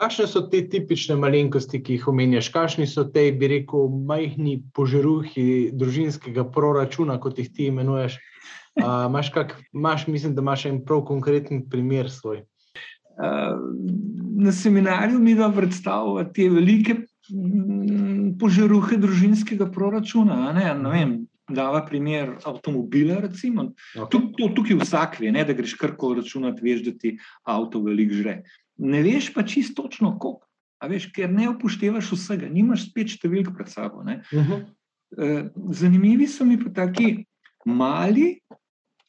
[0.00, 2.48] Kakšne so te tipične malenkosti, ki jih omenjaš?
[2.54, 8.16] Kakšni so te, bi rekel, majhni požeruhi družinskega proračuna, kot jih ti imenuješ?
[8.78, 12.44] Imáš, kak, imaš, mislim, da imaš en prav konkreten primer svoj.
[13.20, 13.58] Uh,
[14.40, 16.94] na seminarju mi da predstavljati te velike
[18.40, 20.52] požaruhe družinskega proračuna.
[20.56, 21.16] Ne, ne vem,
[21.54, 23.20] dava primer avtomobila.
[23.26, 24.08] Okay.
[24.10, 28.22] Tuk, to, tukaj vsak ve, ne, da greš karkoli računati, veš, da ti avto veliko
[28.22, 28.36] žre.
[28.80, 30.46] Ne veš pa čisto točno, koliko.
[30.88, 34.00] Veš, ker ne upoštevaš vsega, nimaš spet številk pred sabo.
[34.00, 34.62] Uh -huh.
[35.18, 37.26] uh, zanimivi so mi pa taki
[37.64, 38.40] mali,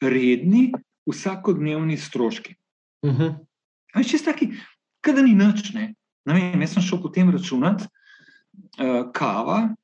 [0.02, 0.72] redni,
[1.08, 2.54] vsakodnevni stroški.
[3.02, 3.34] Uh -huh.
[3.94, 4.52] Če si taki,
[5.06, 5.94] da ni nič, ne.
[6.26, 7.84] ne vem, jaz sem šel potem računati,
[8.80, 9.74] uh, kava,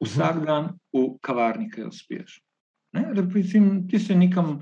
[0.00, 2.40] vsak dan v kavarni, ki jo spiješ.
[2.92, 4.60] Recimo, ti se nekam.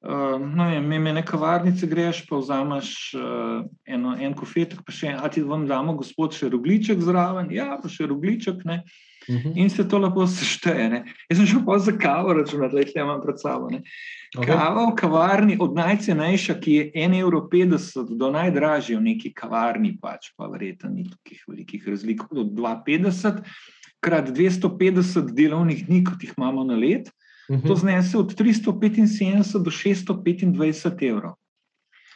[0.00, 5.16] Uh, no, Mene neka varnica greš, pa vzameš uh, eno, en kofetek, pa še en,
[5.18, 8.74] a ti vam damo, gospod, še rogliček zraven, ja, pa še rogliček, ne.
[8.84, 9.48] Uh mhm.
[9.48, 9.52] -huh.
[9.56, 10.88] In se to lepo sešteje.
[10.88, 11.04] Ne?
[11.30, 13.70] Jaz sem šel pa za kavo računati, da je imam pred sabo.
[13.70, 13.82] Ne?
[14.46, 20.32] Kava v kavarni, od najcenejša, ki je 1,50 evra do najdražje v neki kavarni, pač
[20.36, 22.22] pa verjetno ni tukih velikih razlik.
[22.30, 23.42] Od 2,50
[24.00, 27.08] krat 250 delovnih dni, kot jih imamo na let,
[27.48, 27.62] uh -huh.
[27.62, 27.80] to mhm.
[27.80, 31.34] znese od 375 do 625 evrov.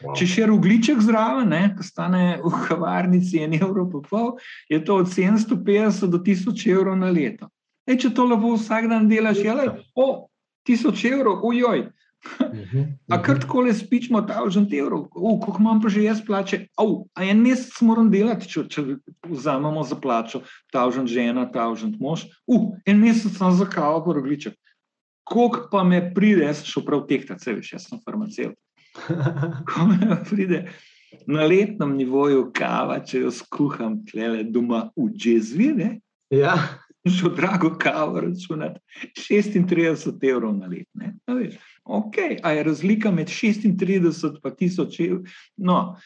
[0.03, 0.17] Wow.
[0.19, 4.29] Če še rogliček zraven, ki stane v kavarnici en evro, pa pol,
[4.71, 7.49] je to od 750 do 1000 evrov na leto.
[7.87, 10.29] E, če to lepo vsak dan delaš, je le, o,
[10.69, 11.87] 1000 evrov, ujoj.
[12.23, 13.43] Mhm, a kar mhm.
[13.43, 17.43] tako le spičemo, ta užen evrov, koliko imam pa že jaz plače, Au, a en
[17.43, 18.85] mesec moram delati, če, če
[19.27, 20.43] vzamemo za plačo,
[20.73, 24.55] ta užen žena, ta užen mož, uh, en mesec sem za kavo, pa rogliček.
[25.27, 28.55] Koliko pa me pride, jaz sem šel prav tehtati, veš, jaz sem farmaceut.
[29.66, 30.66] Ko me pride
[31.26, 35.74] na letnem nivoju kava, če jo skuham, tle doma v Džezvi,
[36.32, 36.57] ja.
[37.05, 38.78] že drago kavo računati,
[39.18, 41.59] 36 evrov na let.
[41.84, 45.24] Ok, a je razlika med 36 in 1000 evrov?
[45.57, 45.97] No,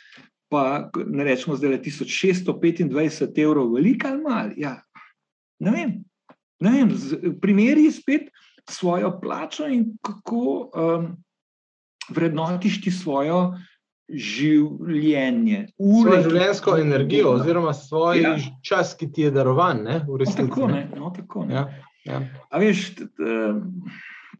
[0.48, 4.56] pa ne rečemo zdaj le 1625 evrov, veliko ali malo.
[4.56, 4.80] Ja.
[5.60, 5.92] Ne vem,
[6.60, 6.90] ne vem,
[7.40, 8.30] primeri spet
[8.70, 10.70] svojo plačo in kako.
[10.72, 11.16] Um,
[12.14, 13.56] vrednotiš ti svojo
[14.06, 16.10] življenje, ure.
[16.10, 18.34] Svojo življenjsko energijo, oziroma svoj ja.
[18.62, 19.82] čas, ki ti je darovan.
[19.82, 20.84] Ne, no, tako, ne?
[20.94, 21.56] No, tako, ne.
[21.58, 21.64] Ja,
[22.06, 22.20] ja.
[22.50, 22.84] A veš,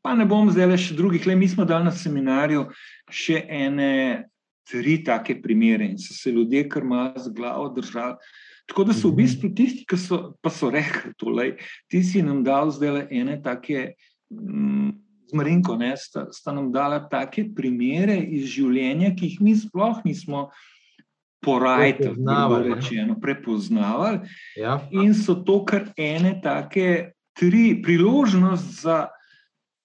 [0.06, 2.68] pa ne bom zdaj le še drugih, le mi smo dali na seminarju
[3.10, 3.92] še ene.
[4.66, 8.16] Tri take primere in so se ljudje, kar ima z glavo, držali.
[8.66, 9.18] Tako da so v mhm.
[9.20, 10.16] bistvu tisti, ki so,
[10.50, 11.52] so rekli: tole,
[11.86, 13.92] Ti si nam dal zdaj le ene take
[14.34, 14.90] mm,
[15.26, 20.02] z Marinko, ne, sta, sta nam dala take primere iz življenja, ki jih mi sploh
[20.06, 20.48] nismo
[21.44, 22.14] porajali,
[23.22, 24.20] prepoznavali.
[24.58, 24.80] Ja.
[24.90, 29.00] In so to kar ene take tri priložnosti za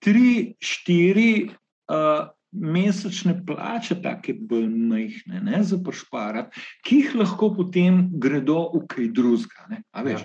[0.03, 1.49] tri, štiri.
[1.91, 8.81] Uh, Mesečne plače, tako bolj majhne, ne, za pošparati, ki jih lahko potem gredo v
[8.91, 9.79] kaj drugega.
[10.03, 10.17] Ja,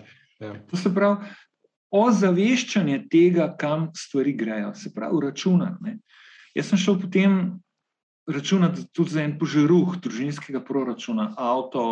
[0.43, 0.57] ja.
[0.67, 1.23] To se pravi,
[1.97, 5.97] ozaveščanje tega, kam stvari grejo, se pravi, računati.
[6.57, 7.41] Jaz sem šel potem
[8.31, 11.83] računati tudi za en požaruh družinskega proračuna, avto,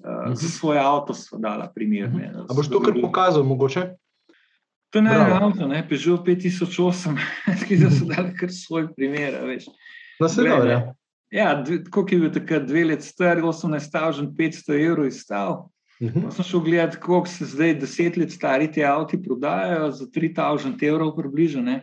[0.00, 2.32] uh, za svoj avto, so dala primerne.
[2.48, 3.90] A boš to kar pokazal, mogoče?
[4.90, 7.18] To je ne avto, ne, Peugeot 5008,
[7.68, 9.68] ki so dali kar svoj primer, veš.
[10.20, 10.80] No, se dobro.
[11.30, 11.52] Ja,
[11.90, 15.52] koliko je bil takrat dve let star, 18.500 evrov izstav.
[15.52, 15.68] Uh
[16.00, 16.20] mhm.
[16.20, 16.30] -huh.
[16.30, 21.16] Sem šel gledati, koliko se zdaj deset let stari ti avti prodajajo za 3000 evrov,
[21.16, 21.80] približno.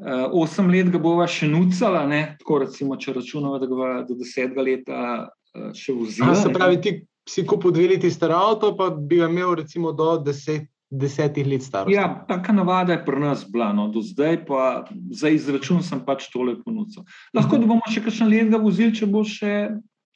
[0.00, 2.36] Uh, osem let ga bova še nucala, ne?
[2.38, 6.34] tako recimo, če računamo, da ga do desetega leta uh, še vozila.
[6.34, 10.18] Se pravi, ti si kupil dve leti star avto, pa bi ga imel recimo do
[10.18, 10.68] deset.
[10.90, 11.94] Desetih let starosti.
[11.94, 16.24] Ja, taka navada je pri nas bila, no, do zdaj pa za izračun sem pač
[16.32, 17.04] tole ponudil.
[17.30, 19.52] Lahko da bomo še kakšen let ga vozili, če bo še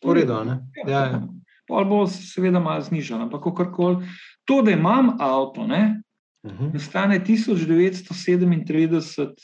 [0.02, 0.40] Uredo,
[0.88, 1.20] ja, ja.
[1.68, 3.96] Pol bo seveda malo znižal, ampak kakorkoli.
[4.44, 6.02] To, da imam avto, ne,
[6.42, 6.52] uh.
[6.52, 6.78] -huh.
[6.78, 9.34] stane 1937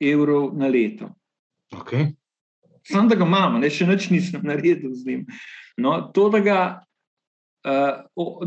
[0.00, 1.08] evrov na leto.
[1.70, 2.06] Okay.
[2.82, 5.26] Sam da ga imam, ne, še nič nisem naredil z njim.
[5.76, 6.80] No, to, da, ga,
[7.68, 7.92] uh,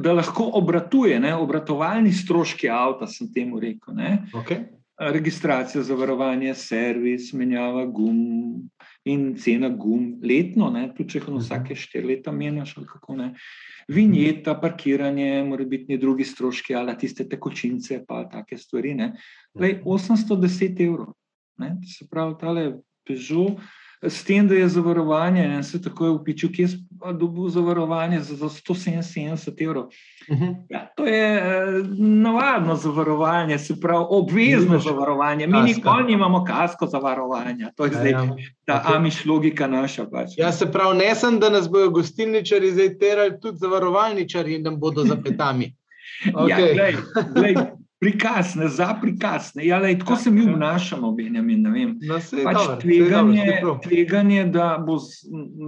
[0.01, 3.93] da lahko obratuje, ne, obratovalni stroški avta, sem temu rekel.
[4.33, 4.57] Okay.
[5.01, 8.19] Registracija, zavarovanje, servis, menjava gum
[9.09, 11.39] in cena gum letno, ne, tudi če jih mhm.
[11.41, 12.75] vsake štiri leta menjaš.
[13.91, 18.93] Vinjeta, parkiranje, mora biti drugi stroški, ali tiste tekočince, pa take stvari.
[19.57, 20.83] Lej, 810 mhm.
[20.85, 21.13] evrov.
[21.61, 22.65] Ne, se pravi, tale
[23.05, 23.57] Peugeot
[24.09, 26.69] s tem, da je zavarovanje, in se tako je upičil, kje je
[27.13, 29.83] dobil zavarovanje za, za 177 evrov.
[29.83, 30.43] Uh mhm.
[30.43, 30.55] -huh.
[30.69, 31.43] ja, to je eh,
[31.97, 35.47] navadno zavarovanje, se pravi, obvezno Nimaš zavarovanje.
[35.47, 38.35] Mi nikoli nimamo kasko zavarovanja, to je ja, zdaj ja.
[38.65, 38.95] ta okay.
[38.95, 40.05] amiš logika naša.
[40.05, 40.29] Pač.
[40.37, 45.03] Ja, se pravi, ne sem, da nas bodo gostilničari zdaj terali, tudi zavarovalničari nam bodo
[45.03, 45.73] zapetami.
[46.33, 46.49] Okay.
[46.49, 46.95] Ja, glej,
[47.33, 47.55] glej,
[48.01, 49.51] prikaz, ne za prikaz.
[49.55, 49.65] Ne.
[49.67, 51.61] Ja, lej, tako se mi obnašamo, Benjamin.
[51.61, 54.97] No, pač dobro, tveganje, dobro, tveganje da, bo,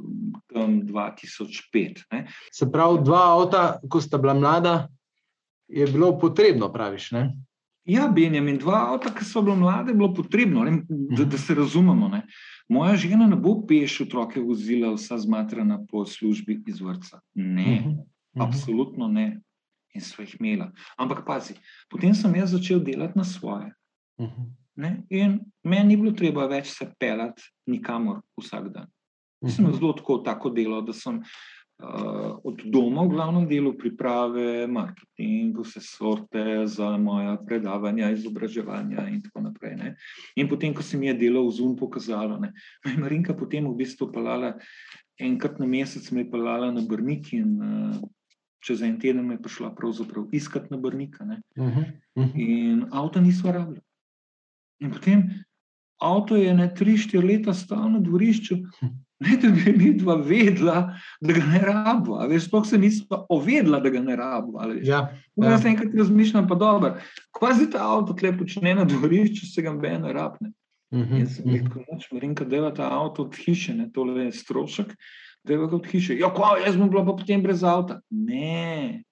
[0.56, 2.06] um, 2005.
[2.12, 2.28] Ne.
[2.52, 4.88] Se pravi, dva avta, ko sta bila mlada,
[5.68, 7.12] je bilo potrebno, praviš?
[7.12, 7.36] Ne?
[7.86, 11.56] Ja, Benjamin, dva avta, ki so bila mlada, je bilo potrebno, ne, da, da se
[11.56, 12.08] razumemo.
[12.10, 12.24] Ne.
[12.70, 17.20] Moja žena ne bo peš otroke vozila, vsa zmatrana po službi iz vrca.
[17.34, 18.48] Ne, uh uh -huh.
[18.48, 19.42] absolutno ne.
[19.94, 20.72] In so jih imela.
[20.98, 21.54] Ampak pazi,
[21.90, 23.74] potem sem jaz začel delati na svoje.
[24.18, 24.65] Uh -huh.
[24.76, 25.06] Ne?
[25.10, 28.90] In meni ni bilo treba več se pelati nikamor vsak dan.
[29.44, 29.78] Jaz sem mhm.
[29.78, 35.84] zelo tako, tako delal, da sem uh, od doma v glavnem delu priprave, marketing, vse
[35.84, 39.78] sorte za moja predavanja, izobraževanja in tako naprej.
[39.80, 39.94] Ne?
[40.36, 42.52] In potem, ko se mi je delo v Zoom pokazalo, me
[42.86, 44.56] je Marinka potem v bistvu pelala,
[45.20, 48.04] enkrat na mesec me je pelala na Brnik in uh,
[48.66, 51.24] čez en teden me je prišla pravzaprav iskat na Brnika.
[51.24, 51.86] Uh -huh.
[52.16, 52.32] Uh -huh.
[52.36, 53.82] In avto niso rabili.
[54.86, 55.26] In potem
[56.02, 58.58] avto je ne tri, štiri leta stal na dvorišču,
[59.26, 60.82] ne da bi mi dva vedela,
[61.22, 61.62] da ga ne.
[62.30, 64.60] Veš, sploh se nismo ovedla, da ga ne rabo.
[64.84, 65.00] Ja,
[65.36, 65.50] ja.
[65.52, 66.96] Jaz enkrat razmišljam, pa dobro,
[67.36, 70.52] kvazi ta avto tle počne na dvorišču, se ga mbe ne rabne.
[70.92, 72.14] Uh -huh, Jaz sem rekel, uh -huh.
[72.14, 74.96] Marinka, dela ta avto od hiše, ne, tole je strošek,
[75.44, 76.18] dela ga od hiše.
[76.20, 78.00] Ja, kva, jaz bom bila pa potem brez avta.
[78.10, 79.04] Ne,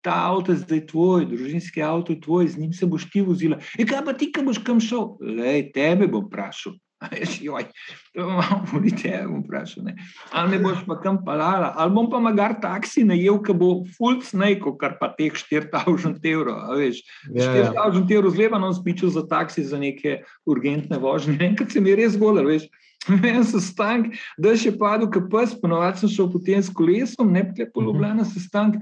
[0.00, 3.58] ta avto je zdaj tvoj, družinski avto je tvoj, z njim se boš ti vozila.
[3.78, 5.16] E, kaj pa ti, ki boš kam šel?
[5.20, 6.78] Le, tebe bom vprašal.
[7.46, 7.68] Joj,
[8.14, 9.84] to malo bolj tebe bom vprašal.
[9.86, 9.96] Ne.
[10.32, 14.22] Ali me boš pa kam palala, ali bom pa magar taksi najel, ki bo full
[14.22, 16.78] snake, kar pa teh 4000 evrov.
[16.78, 17.02] Veš,
[17.34, 17.70] yeah.
[17.74, 21.38] 4000 evrov zleva nam spičil za taksi za neke urgentne vožnje.
[21.50, 22.70] Enkrat se mi je res golar, veš.
[23.22, 27.30] Meni so stank, da je še padel, ki pes, ponovadi sem šel potem s kolesom,
[27.32, 28.80] ne pa po Ljubljana se stank.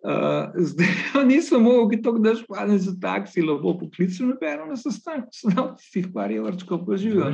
[0.00, 5.74] Uh, zdaj nisem mogel, to špali za taksi, lahko poklicam, ne berem na sestanek, samo
[5.76, 7.28] si jih par je vrčko poživijo.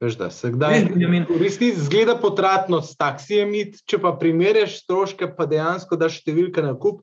[0.00, 0.86] Veš, da se kdaj
[1.28, 3.52] koristi, zgleda potratno s taksijem,
[3.84, 7.02] če pa primerjaš stroške, pa dejansko daš številke na kup,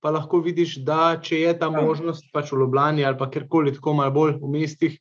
[0.00, 1.82] pa lahko vidiš, da če je ta ja.
[1.82, 4.96] možnost pač v Ljubljani ali pa kjerkoli tako malo bolj v mestih,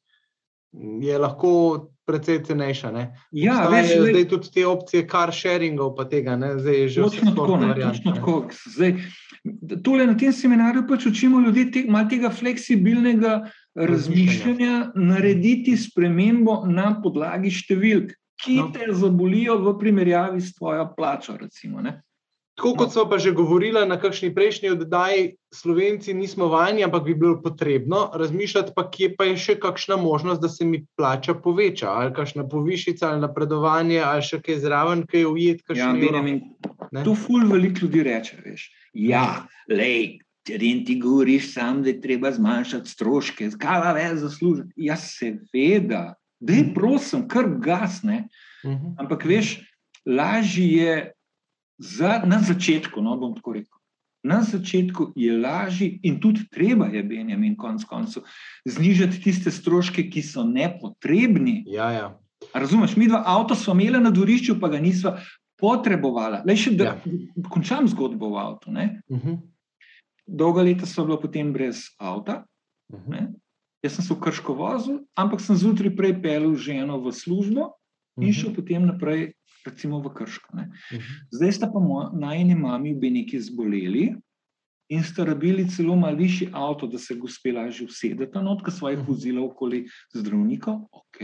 [1.02, 1.52] je lahko
[2.06, 2.92] precej cenejša.
[2.92, 3.04] Ne?
[3.32, 7.08] Ja, veš, zdaj, zdaj tudi te opcije car sharingov, pa tega ne, zdaj je že
[7.10, 7.58] vse tako.
[9.86, 13.40] Tole na tem seminarju pač učimo ljudi te, malo tega fleksibilnega
[13.76, 18.14] razmišljanja, narediti spremembo na podlagi številk,
[18.46, 18.70] ki no.
[18.74, 21.38] te zabolijo v primerjavi s tvojo plačo.
[21.42, 21.82] Recimo,
[22.56, 27.16] Tako kot smo pa že govorili na kakšni prejšnji oddaji, Slovenci nismo vajeni, ampak bi
[27.16, 31.92] bilo potrebno razmišljati, pa kje pa je še kakšna možnost, da se mi plača poveča,
[31.92, 35.64] ali kakšna povišica, ali napredovanje, ali še kaj zraven, kaj je ujet.
[35.76, 36.42] Ja, Benjamin,
[37.04, 38.40] to ful veliko ljudi reče.
[38.46, 38.70] Veš.
[38.96, 44.72] Ja, lej, če ti govoriš sam, da je treba zmanjšati stroške, kaj pa več zaslužiti.
[44.88, 48.30] Ja, seveda, da je prosim, kar gasne.
[48.64, 48.96] Mhm.
[49.04, 49.58] Ampak veš,
[50.08, 50.96] lažje je
[51.78, 53.80] za, na začetku, no bom tako rekel.
[54.26, 58.26] Na začetku je lažje, in tudi treba je, Benjamin, konec koncev,
[58.66, 61.62] znižati tiste stroške, ki so nepotrebni.
[61.70, 62.08] Ja, ja.
[62.54, 65.14] Razumeš, mi dva avto smo imeli na dvorišču, pa ga nismo
[65.62, 66.42] potrebovali.
[66.48, 66.96] Le še, da ja.
[67.54, 68.72] končam zgodbo v avtu.
[68.72, 69.30] Uh mhm.
[69.30, 69.38] -huh.
[70.26, 72.46] Dolga leta so bila potem brez avta.
[72.94, 73.14] Uh mhm.
[73.14, 73.34] -huh.
[73.84, 77.68] Jaz sem se v krško vozil, ampak sem zjutraj prej pel ženo v službo uh
[77.68, 78.24] -huh.
[78.24, 78.40] in mhm.
[78.40, 79.34] šel potem naprej
[79.66, 80.50] recimo v Krško.
[80.54, 80.72] Uh mhm.
[80.92, 81.02] -huh.
[81.32, 81.80] Zdaj sta pa
[82.14, 84.16] najni mami bi neki zboleli
[84.90, 89.00] in sta rabili celo malo višji avto, da se gospe lažje usedete, not, ki svojih
[89.00, 89.08] mhm.
[89.08, 89.10] -huh.
[89.10, 91.18] vozila okoli zdravnikov, ok,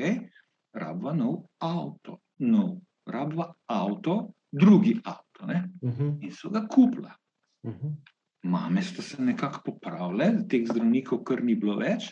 [0.74, 5.46] rabva nov avto, nov, rabva avto, drugi avto.
[5.46, 6.02] Uh mhm.
[6.02, 6.24] -huh.
[6.24, 7.16] In so ga kupila.
[7.64, 7.96] Uh -huh.
[8.44, 12.10] Mame so se nekako popravile, teh zdravnikov, kar ni bilo več,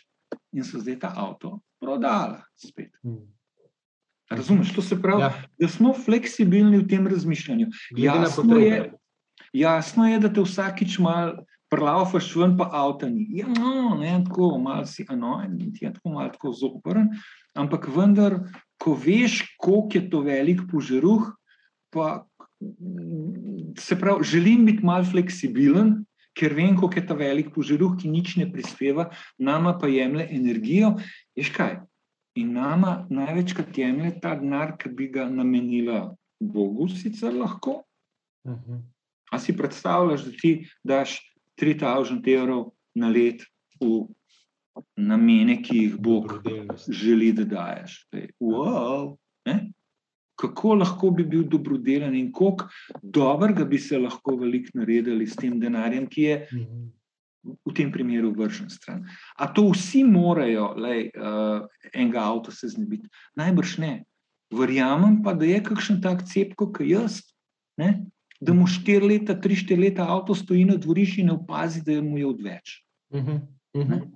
[0.53, 2.88] in so zdaj ta avto prodala spet.
[4.29, 5.33] Razumeš, to se pravi, ja.
[5.59, 7.67] da smo fleksibilni v tem razmišljanju.
[7.97, 8.91] Jasno je,
[9.53, 13.25] jasno je, da te vsakič malo prlaufaš ven, pa avto ni.
[13.39, 17.09] Ja, no, ne, tako malo si anojen, ti je tako malo tako zoprn,
[17.57, 18.39] ampak vendar,
[18.81, 21.29] ko veš, koliko je to velik požaruh,
[21.93, 22.25] pa
[23.79, 25.99] se pravi, želim biti malo fleksibilen,
[26.37, 30.95] ker vem, koliko je ta velik požaruh, ki nič ne prispeva, nama pa jemlje energijo.
[31.37, 31.79] Ješ kaj?
[32.39, 36.09] In nama največkrat jemlje ta denar, ki bi ga namenila
[36.39, 37.83] Bogu, sicer lahko.
[38.45, 38.61] Uh mhm.
[38.73, 38.81] -huh.
[39.31, 41.19] A si predstavljaš, da ti daš
[41.61, 43.43] 3000 evrov na let
[43.81, 44.07] v
[44.97, 46.41] namene, ki jih Bog
[46.89, 48.07] želi, da daš.
[48.39, 49.17] Wow,
[50.35, 52.69] kako lahko bi bil dobrodelen in kako
[53.03, 56.47] dobrega bi se lahko veliko naredili s tem denarjem, ki je.
[56.51, 56.65] Uh mhm.
[56.65, 56.98] -huh
[57.65, 59.03] v tem primeru vržen stran.
[59.37, 63.09] A to vsi morajo, da uh, enega avta se znebiti?
[63.39, 63.93] Najbrž ne.
[64.53, 67.21] Verjamem pa, da je kakšen tak cepko, kot jaz,
[67.77, 68.05] ne?
[68.39, 71.97] da mu štiri leta, tri, štiri leta avto stoji na dvorišču in ne opazi, da
[72.01, 72.77] mu je odveč.
[73.11, 73.41] Uh -huh,
[73.75, 74.07] uh -huh.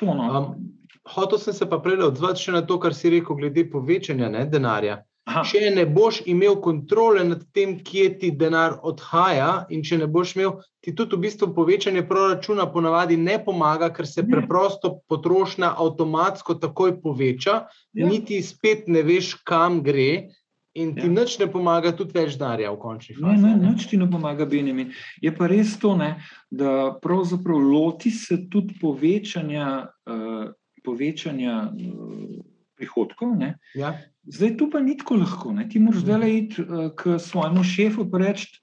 [0.00, 0.38] To, no.
[0.38, 0.72] um,
[1.14, 4.46] hotel sem se pa prej odzvati še na to, kar si rekel, glede povečanja ne,
[4.46, 5.02] denarja.
[5.22, 5.44] Aha.
[5.46, 10.34] Če ne boš imel kontrole nad tem, kje ti denar odhaja, in če ne boš
[10.34, 14.32] imel, ti tudi v bistvu povečanje proračuna ponavadi ne pomaga, ker se ne.
[14.32, 17.58] preprosto potrošnja avtomatsko takoj poveča,
[17.94, 18.08] ja.
[18.10, 20.34] niti spet ne veš, kam gre.
[20.74, 21.12] In ti ja.
[21.12, 23.44] nič ne pomaga, tudi več darja v končni fazi.
[23.44, 24.88] Ne, ne, nič ti ne pomaga, Benjamin.
[25.20, 26.16] Je pa res to, ne,
[26.50, 29.66] da pravzaprav loti se tudi povečanja,
[30.08, 30.48] uh,
[30.80, 32.40] povečanja uh,
[32.82, 33.38] prihodkov.
[33.74, 33.94] Ja.
[34.26, 35.52] Zdaj tu pa ni tako lahko.
[35.54, 35.68] Ne?
[35.68, 36.36] Ti moraš zdaj mhm.
[36.36, 38.60] iti uh, k svojemu šefu in reči: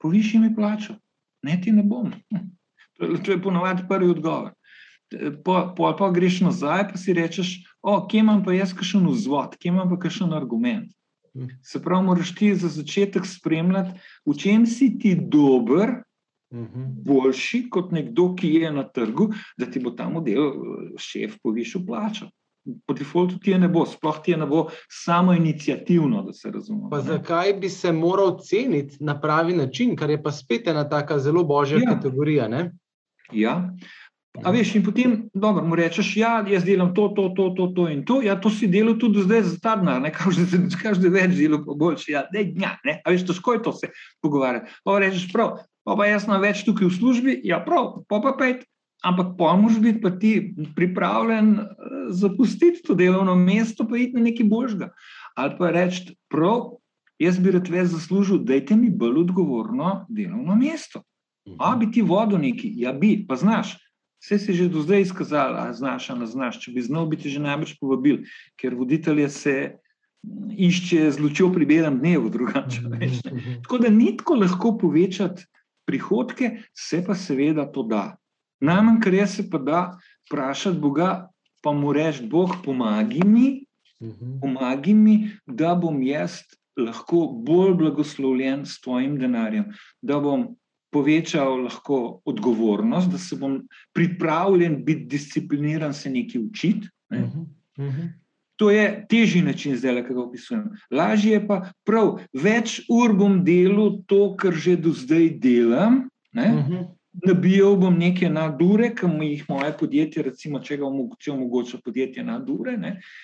[0.00, 0.96] Poviši mi plačo.
[1.44, 2.12] Ne, ti ne bom.
[2.94, 4.52] To je, to je ponovadi prvi odgovor.
[5.44, 7.48] Po, po, pa greš nazaj, pa si rečeš:
[7.82, 10.92] O, kje imam pa jaz kakšen vzvod, kje imam pa kakšen argument.
[11.36, 11.58] Mhm.
[11.62, 16.04] Se pravi, moraš ti za začetek spremljati, v čem si ti dober,
[16.54, 17.02] mhm.
[17.04, 21.86] boljši kot nekdo, ki je na trgu, da ti bo ta model eh, šef povišil
[21.86, 22.30] plačo
[22.86, 26.50] po defaultu ti je ne bo, sploh ti je ne bo samo inicijativno, da se
[26.50, 26.88] razume.
[26.90, 31.18] Pa zakaj bi se moral ceniti na pravi način, kar je pa spet ena tako
[31.18, 31.94] zelo božja ja.
[31.94, 32.48] kategorija?
[32.48, 32.70] Ne?
[33.32, 33.58] Ja.
[34.42, 37.84] A veš, in potem, dobro, mu rečeš, ja, jaz delam to, to, to, to, to
[37.88, 38.18] in to.
[38.22, 41.60] Ja, to si delal tudi zdaj za ta denar, ne kažeš, da je več delo,
[41.62, 42.12] pa boljši.
[42.16, 42.98] Ja, ne, ja, ne.
[43.04, 43.92] A veš, težko je to se
[44.24, 44.74] pogovarjati.
[44.82, 48.34] Pa rečeš, prav, pa, pa jaz sem več tukaj v službi, ja, prav, pa pa
[48.40, 48.66] pet,
[49.04, 51.66] ampak pomoč biti pa ti pripravljen eh,
[52.10, 54.90] zapustiti to delovno mesto, pa iti na nekaj božga.
[55.36, 56.78] Ali pa reči, prav,
[57.18, 61.04] jaz bi rad več zaslužil, dajte mi bolj odgovorno delovno mesto.
[61.60, 63.76] A bi ti vodil neki, ja bi, pa znaš.
[64.24, 66.62] Vse si že do zdaj izkazal, a znaš, a ne znaš.
[66.64, 68.22] Če bi znal, bi ti že najbrž povabil,
[68.56, 69.56] ker voditelje se
[70.56, 72.88] išče z lučjo pri belem dnevu, drugače.
[72.88, 73.20] Veš,
[73.66, 75.44] tako da ni tako lahko povečati
[75.84, 78.16] prihodke, se pa seveda to da.
[78.64, 79.80] Najmanj, kar je se pa da,
[80.28, 81.28] vprašati Boga,
[81.62, 83.64] pa mu reči: Bog, pomagi mi,
[84.40, 86.40] pomagi mi, da bom jaz
[86.76, 89.70] lahko bolj blagoslovljen s tvojim denarjem,
[90.02, 90.48] da bom
[90.94, 93.58] povečal lahko odgovornost, da se bom
[93.92, 96.88] pripravljen biti discipliniran, se nekaj učiti.
[97.10, 97.22] Ne?
[97.22, 97.46] Uh -huh.
[97.78, 98.12] Uh -huh.
[98.56, 100.68] To je težji način, zdaj, ki ga opisujem.
[100.90, 106.08] Lažje je pa, prav, več ur bom delal to, kar že do zdaj delam.
[106.36, 106.86] Uh -huh.
[107.22, 112.74] Nabijal bom neke nadure, ki mi jih moje podjetje, recimo, če ga omogoča podjetje nadure.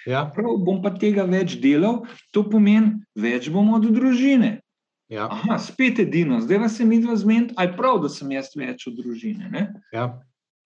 [0.07, 0.23] Ja.
[0.35, 4.61] Prav bom pa tega več delal, to pomeni, več bom od družine.
[5.11, 5.27] Ja.
[5.27, 8.87] Aha, spet edino, zdaj vas je mi dva zmed, aj prav, da sem jaz več
[8.87, 9.67] od družine.
[9.91, 10.13] Ja.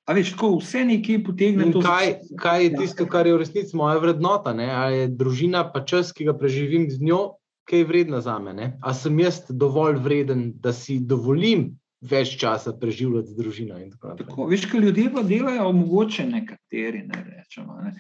[0.05, 1.71] A veš, ko vse nekaj potegne.
[1.81, 4.53] Kaj, kaj je tisto, kar je v resnici moja vrednota?
[4.53, 4.69] Ne?
[4.69, 7.23] A je družina pa čas, ki ga preživim z njo,
[7.65, 8.53] kaj je vredna za me?
[8.53, 8.67] Ne?
[8.85, 11.71] A sem jaz dovolj vreden, da si dovolim
[12.11, 13.81] več časa preživljati z družino.
[14.21, 17.81] Tako veš, kaj ljudje pa delajo, mogoče nekateri ne rečemo.
[17.85, 17.95] Ne.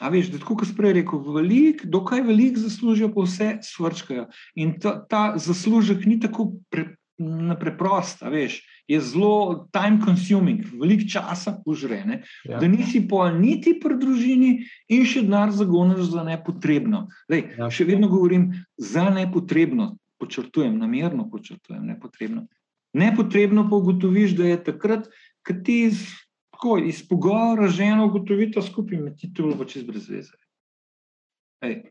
[0.00, 4.30] A veš, da tako, kot sem prej rekel, velik, dokaj velik zaslužijo, pa vse svrčkajo.
[4.56, 6.86] In ta, ta zaslužek ni tako pre,
[7.60, 12.22] preprost, veš, je zelo time consuming, velik časa požre.
[12.48, 12.58] Ja.
[12.58, 14.52] Da nisi pol niti pri družini
[14.88, 17.08] in še denar zagoniš za nepotrebno.
[17.28, 17.68] Lej, ja.
[17.68, 18.50] Še vedno govorim
[18.80, 22.48] za nepotrebno, počrtujem, namerno počrtujem, nepotrebno.
[22.92, 25.06] Nepotrebno pa ugotoviš, da je takrat,
[25.46, 26.02] ko ti iz,
[26.50, 30.34] tako, iz pogovora ženo ugotovita skupaj, med ti to bo čez brez veze.
[31.62, 31.82] Ej,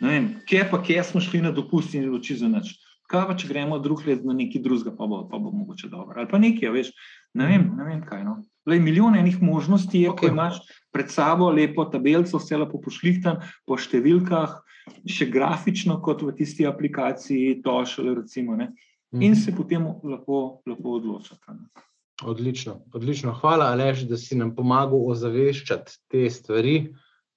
[0.00, 2.76] vem, kje pa, kje smo šli na dopust in odloči za nič.
[3.10, 6.16] Kaj pa, če gremo drug let na neki drugega, pa bo, pa bo mogoče dobro.
[6.20, 6.92] Ali pa nekaj, veš,
[7.36, 8.22] ne vem, ne vem kaj.
[8.24, 8.38] No.
[8.64, 10.30] Lej, milijon enih možnosti je, okay.
[10.30, 10.62] ko imaš
[10.94, 14.56] pred sabo lepo tabelico, vse lepo pošlihtan, po številkah,
[15.04, 18.56] še grafično, kot v tisti aplikaciji, to šele recimo.
[18.56, 18.72] Ne
[19.20, 19.40] in mhm.
[19.40, 21.58] se potem lahko, lahko odločate.
[22.24, 23.32] Odlično, odlično.
[23.32, 26.76] Hvala, Alež, da si nam pomagal ozaveščati te stvari,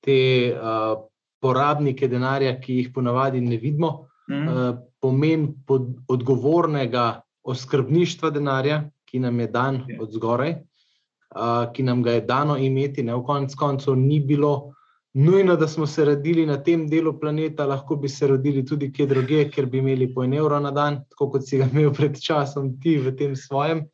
[0.05, 0.19] te
[0.53, 0.99] uh,
[1.41, 4.47] porabnike denarja, ki jih ponavadi ne vidimo, mm.
[4.47, 9.97] uh, pomen pod, odgovornega oskrbništva denarja, ki nam je dan okay.
[10.03, 13.03] od zgoraj, uh, ki nam ga je dano imeti.
[13.03, 14.73] Ne, v koncu koncev ni bilo
[15.18, 19.05] nujno, da smo se rodili na tem delu planeta, lahko bi se rodili tudi kje
[19.05, 22.20] druge, ker bi imeli po en evro na dan, tako kot si ga imel pred
[22.22, 23.88] časom ti v tem svojem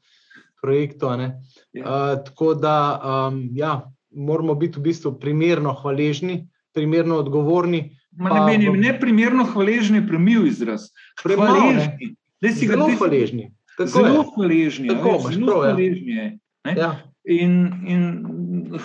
[0.61, 1.07] projektu.
[1.15, 1.31] Ja.
[1.79, 7.97] Uh, tako da um, ja, moramo biti v bistvu primerno hvaležni, primerno odgovorni.
[8.19, 10.91] Pa, ne, ne, ne primerno hvaležni, premil izraz.
[11.23, 12.15] Hvaležni.
[12.43, 13.51] Zelo hvaležni.
[13.79, 14.87] Zelo hvaležni.
[14.91, 16.77] Tako imaš prav.
[16.77, 16.91] Ja.
[17.23, 18.03] In, in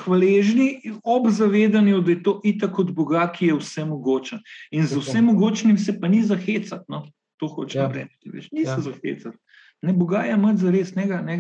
[0.05, 4.39] hvaležni ob zavedanju, da je to itak od Boga, ki je vse mogoče.
[4.71, 6.85] In z vsem mogočnim se pa ni zahecati.
[6.89, 7.05] No?
[7.39, 7.91] To hočeš ja.
[7.95, 8.31] reči.
[8.33, 8.77] Veš, ni ja.
[8.77, 9.37] se zahecati.
[9.83, 11.37] Ne Boga je imeti za res, ne, ne,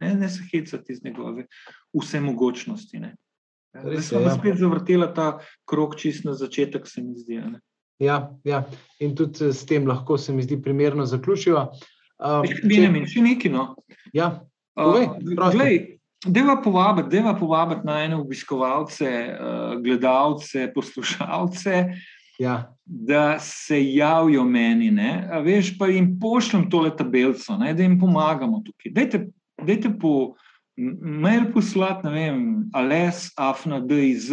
[0.00, 1.46] ne, ne se hecati iz njegove
[1.96, 3.00] vsemogočnosti.
[3.82, 4.34] Zdaj smo ja.
[4.38, 7.40] spet zavrteli ta krok, čist na začetek, se mi zdi.
[7.98, 8.64] Ja, ja,
[9.00, 11.68] in tudi s tem lahko se mi zdi primerno zaključiva.
[12.18, 13.06] Uh, če...
[13.08, 13.52] Še nekaj.
[13.52, 13.72] No.
[14.12, 21.84] Ja, povej, uh, Deva povabiti, deva povabiti na ene obiskovalce, uh, gledalce, poslušalce,
[22.38, 22.74] ja.
[22.84, 24.90] da se javijo meni.
[25.44, 28.92] Veš, pa jim pošljem tole tabelico, ne, da jim pomagamo tukaj.
[28.92, 29.26] Dajte,
[29.62, 30.34] dajte po
[31.00, 32.42] mail poslati, ne vem,
[32.74, 34.32] ales, afna, diz,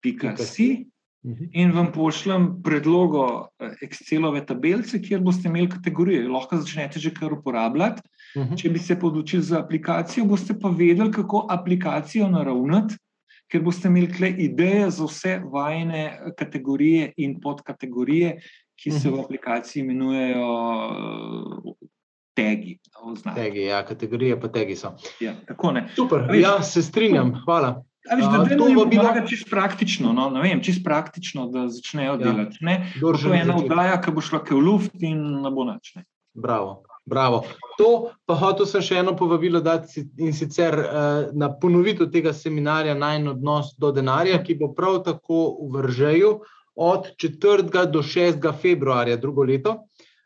[0.00, 0.86] pika si.
[1.26, 1.50] Mhm.
[1.52, 3.24] In vam pošljem predlogo
[3.60, 6.28] eh, Excelove tabelice, kjer boste imeli kategorije.
[6.28, 8.02] Lahko začnete že kar uporabljati.
[8.36, 8.52] Uh mhm.
[8.52, 8.62] -huh.
[8.62, 12.94] Če bi se odločili za aplikacijo, boste pa vedeli, kako aplikacijo naravnati,
[13.50, 18.40] ker boste imeli tukaj ideje za vse vajne kategorije in podkategorije,
[18.82, 19.20] ki se v mhm.
[19.24, 20.46] aplikaciji imenujejo
[21.64, 21.74] uh,
[22.34, 22.78] tagi.
[23.34, 24.94] Tagi, ja, kategorije pa tagi so.
[25.20, 25.88] Ja, tako ne.
[25.94, 27.82] Super, Veš, ja, se strinjam, hvala.
[28.10, 30.30] A, viš, da to bo bilo čisto praktično, no?
[30.40, 32.16] vem, čist praktično, da začnejo ja.
[32.16, 32.58] delati.
[33.00, 35.98] To je ena oddaja, ki bo šla v luft in ne bo nič.
[36.34, 36.82] Bravo.
[37.06, 37.44] Bravo.
[37.78, 42.94] To pa hotel sem še eno povabilo dati in sicer uh, na ponovitev tega seminarja
[42.94, 46.34] Najn odnos do denarja, ki bo prav tako v Vržeju
[46.80, 47.86] od 4.
[47.90, 48.46] do 6.
[48.60, 49.78] februarja drugo leto.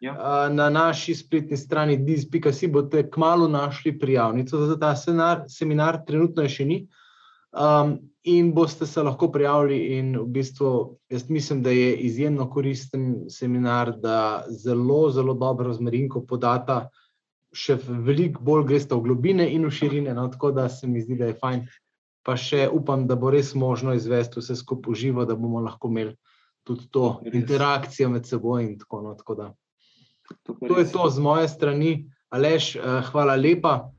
[0.02, 0.12] Ja.
[0.12, 6.42] Uh, na naši spletni strani diz.si boste kmalo našli prijavnico za ta seminar, seminar trenutno
[6.42, 6.82] je še ni.
[7.54, 9.98] Um, in boste se lahko prijavili.
[9.98, 16.24] In v bistvu, jaz mislim, da je izjemno koristen seminar, da zelo, zelo dobro zmerinko
[16.26, 16.88] podata.
[17.54, 21.14] Še veliko bolj greste v globine in v širine, no, tako da se mi zdi,
[21.20, 21.66] da je fajn.
[22.24, 26.16] Pa še upam, da bo res možno izvesti vse skupaj živo, da bomo lahko imeli
[26.64, 27.34] tudi to Res.
[27.34, 28.64] interakcijo med seboj.
[28.64, 29.52] in Tako, no, tako da.
[30.42, 32.10] To, To je to z moje strani.
[32.30, 33.93] Aleš, eh, hvala lepa.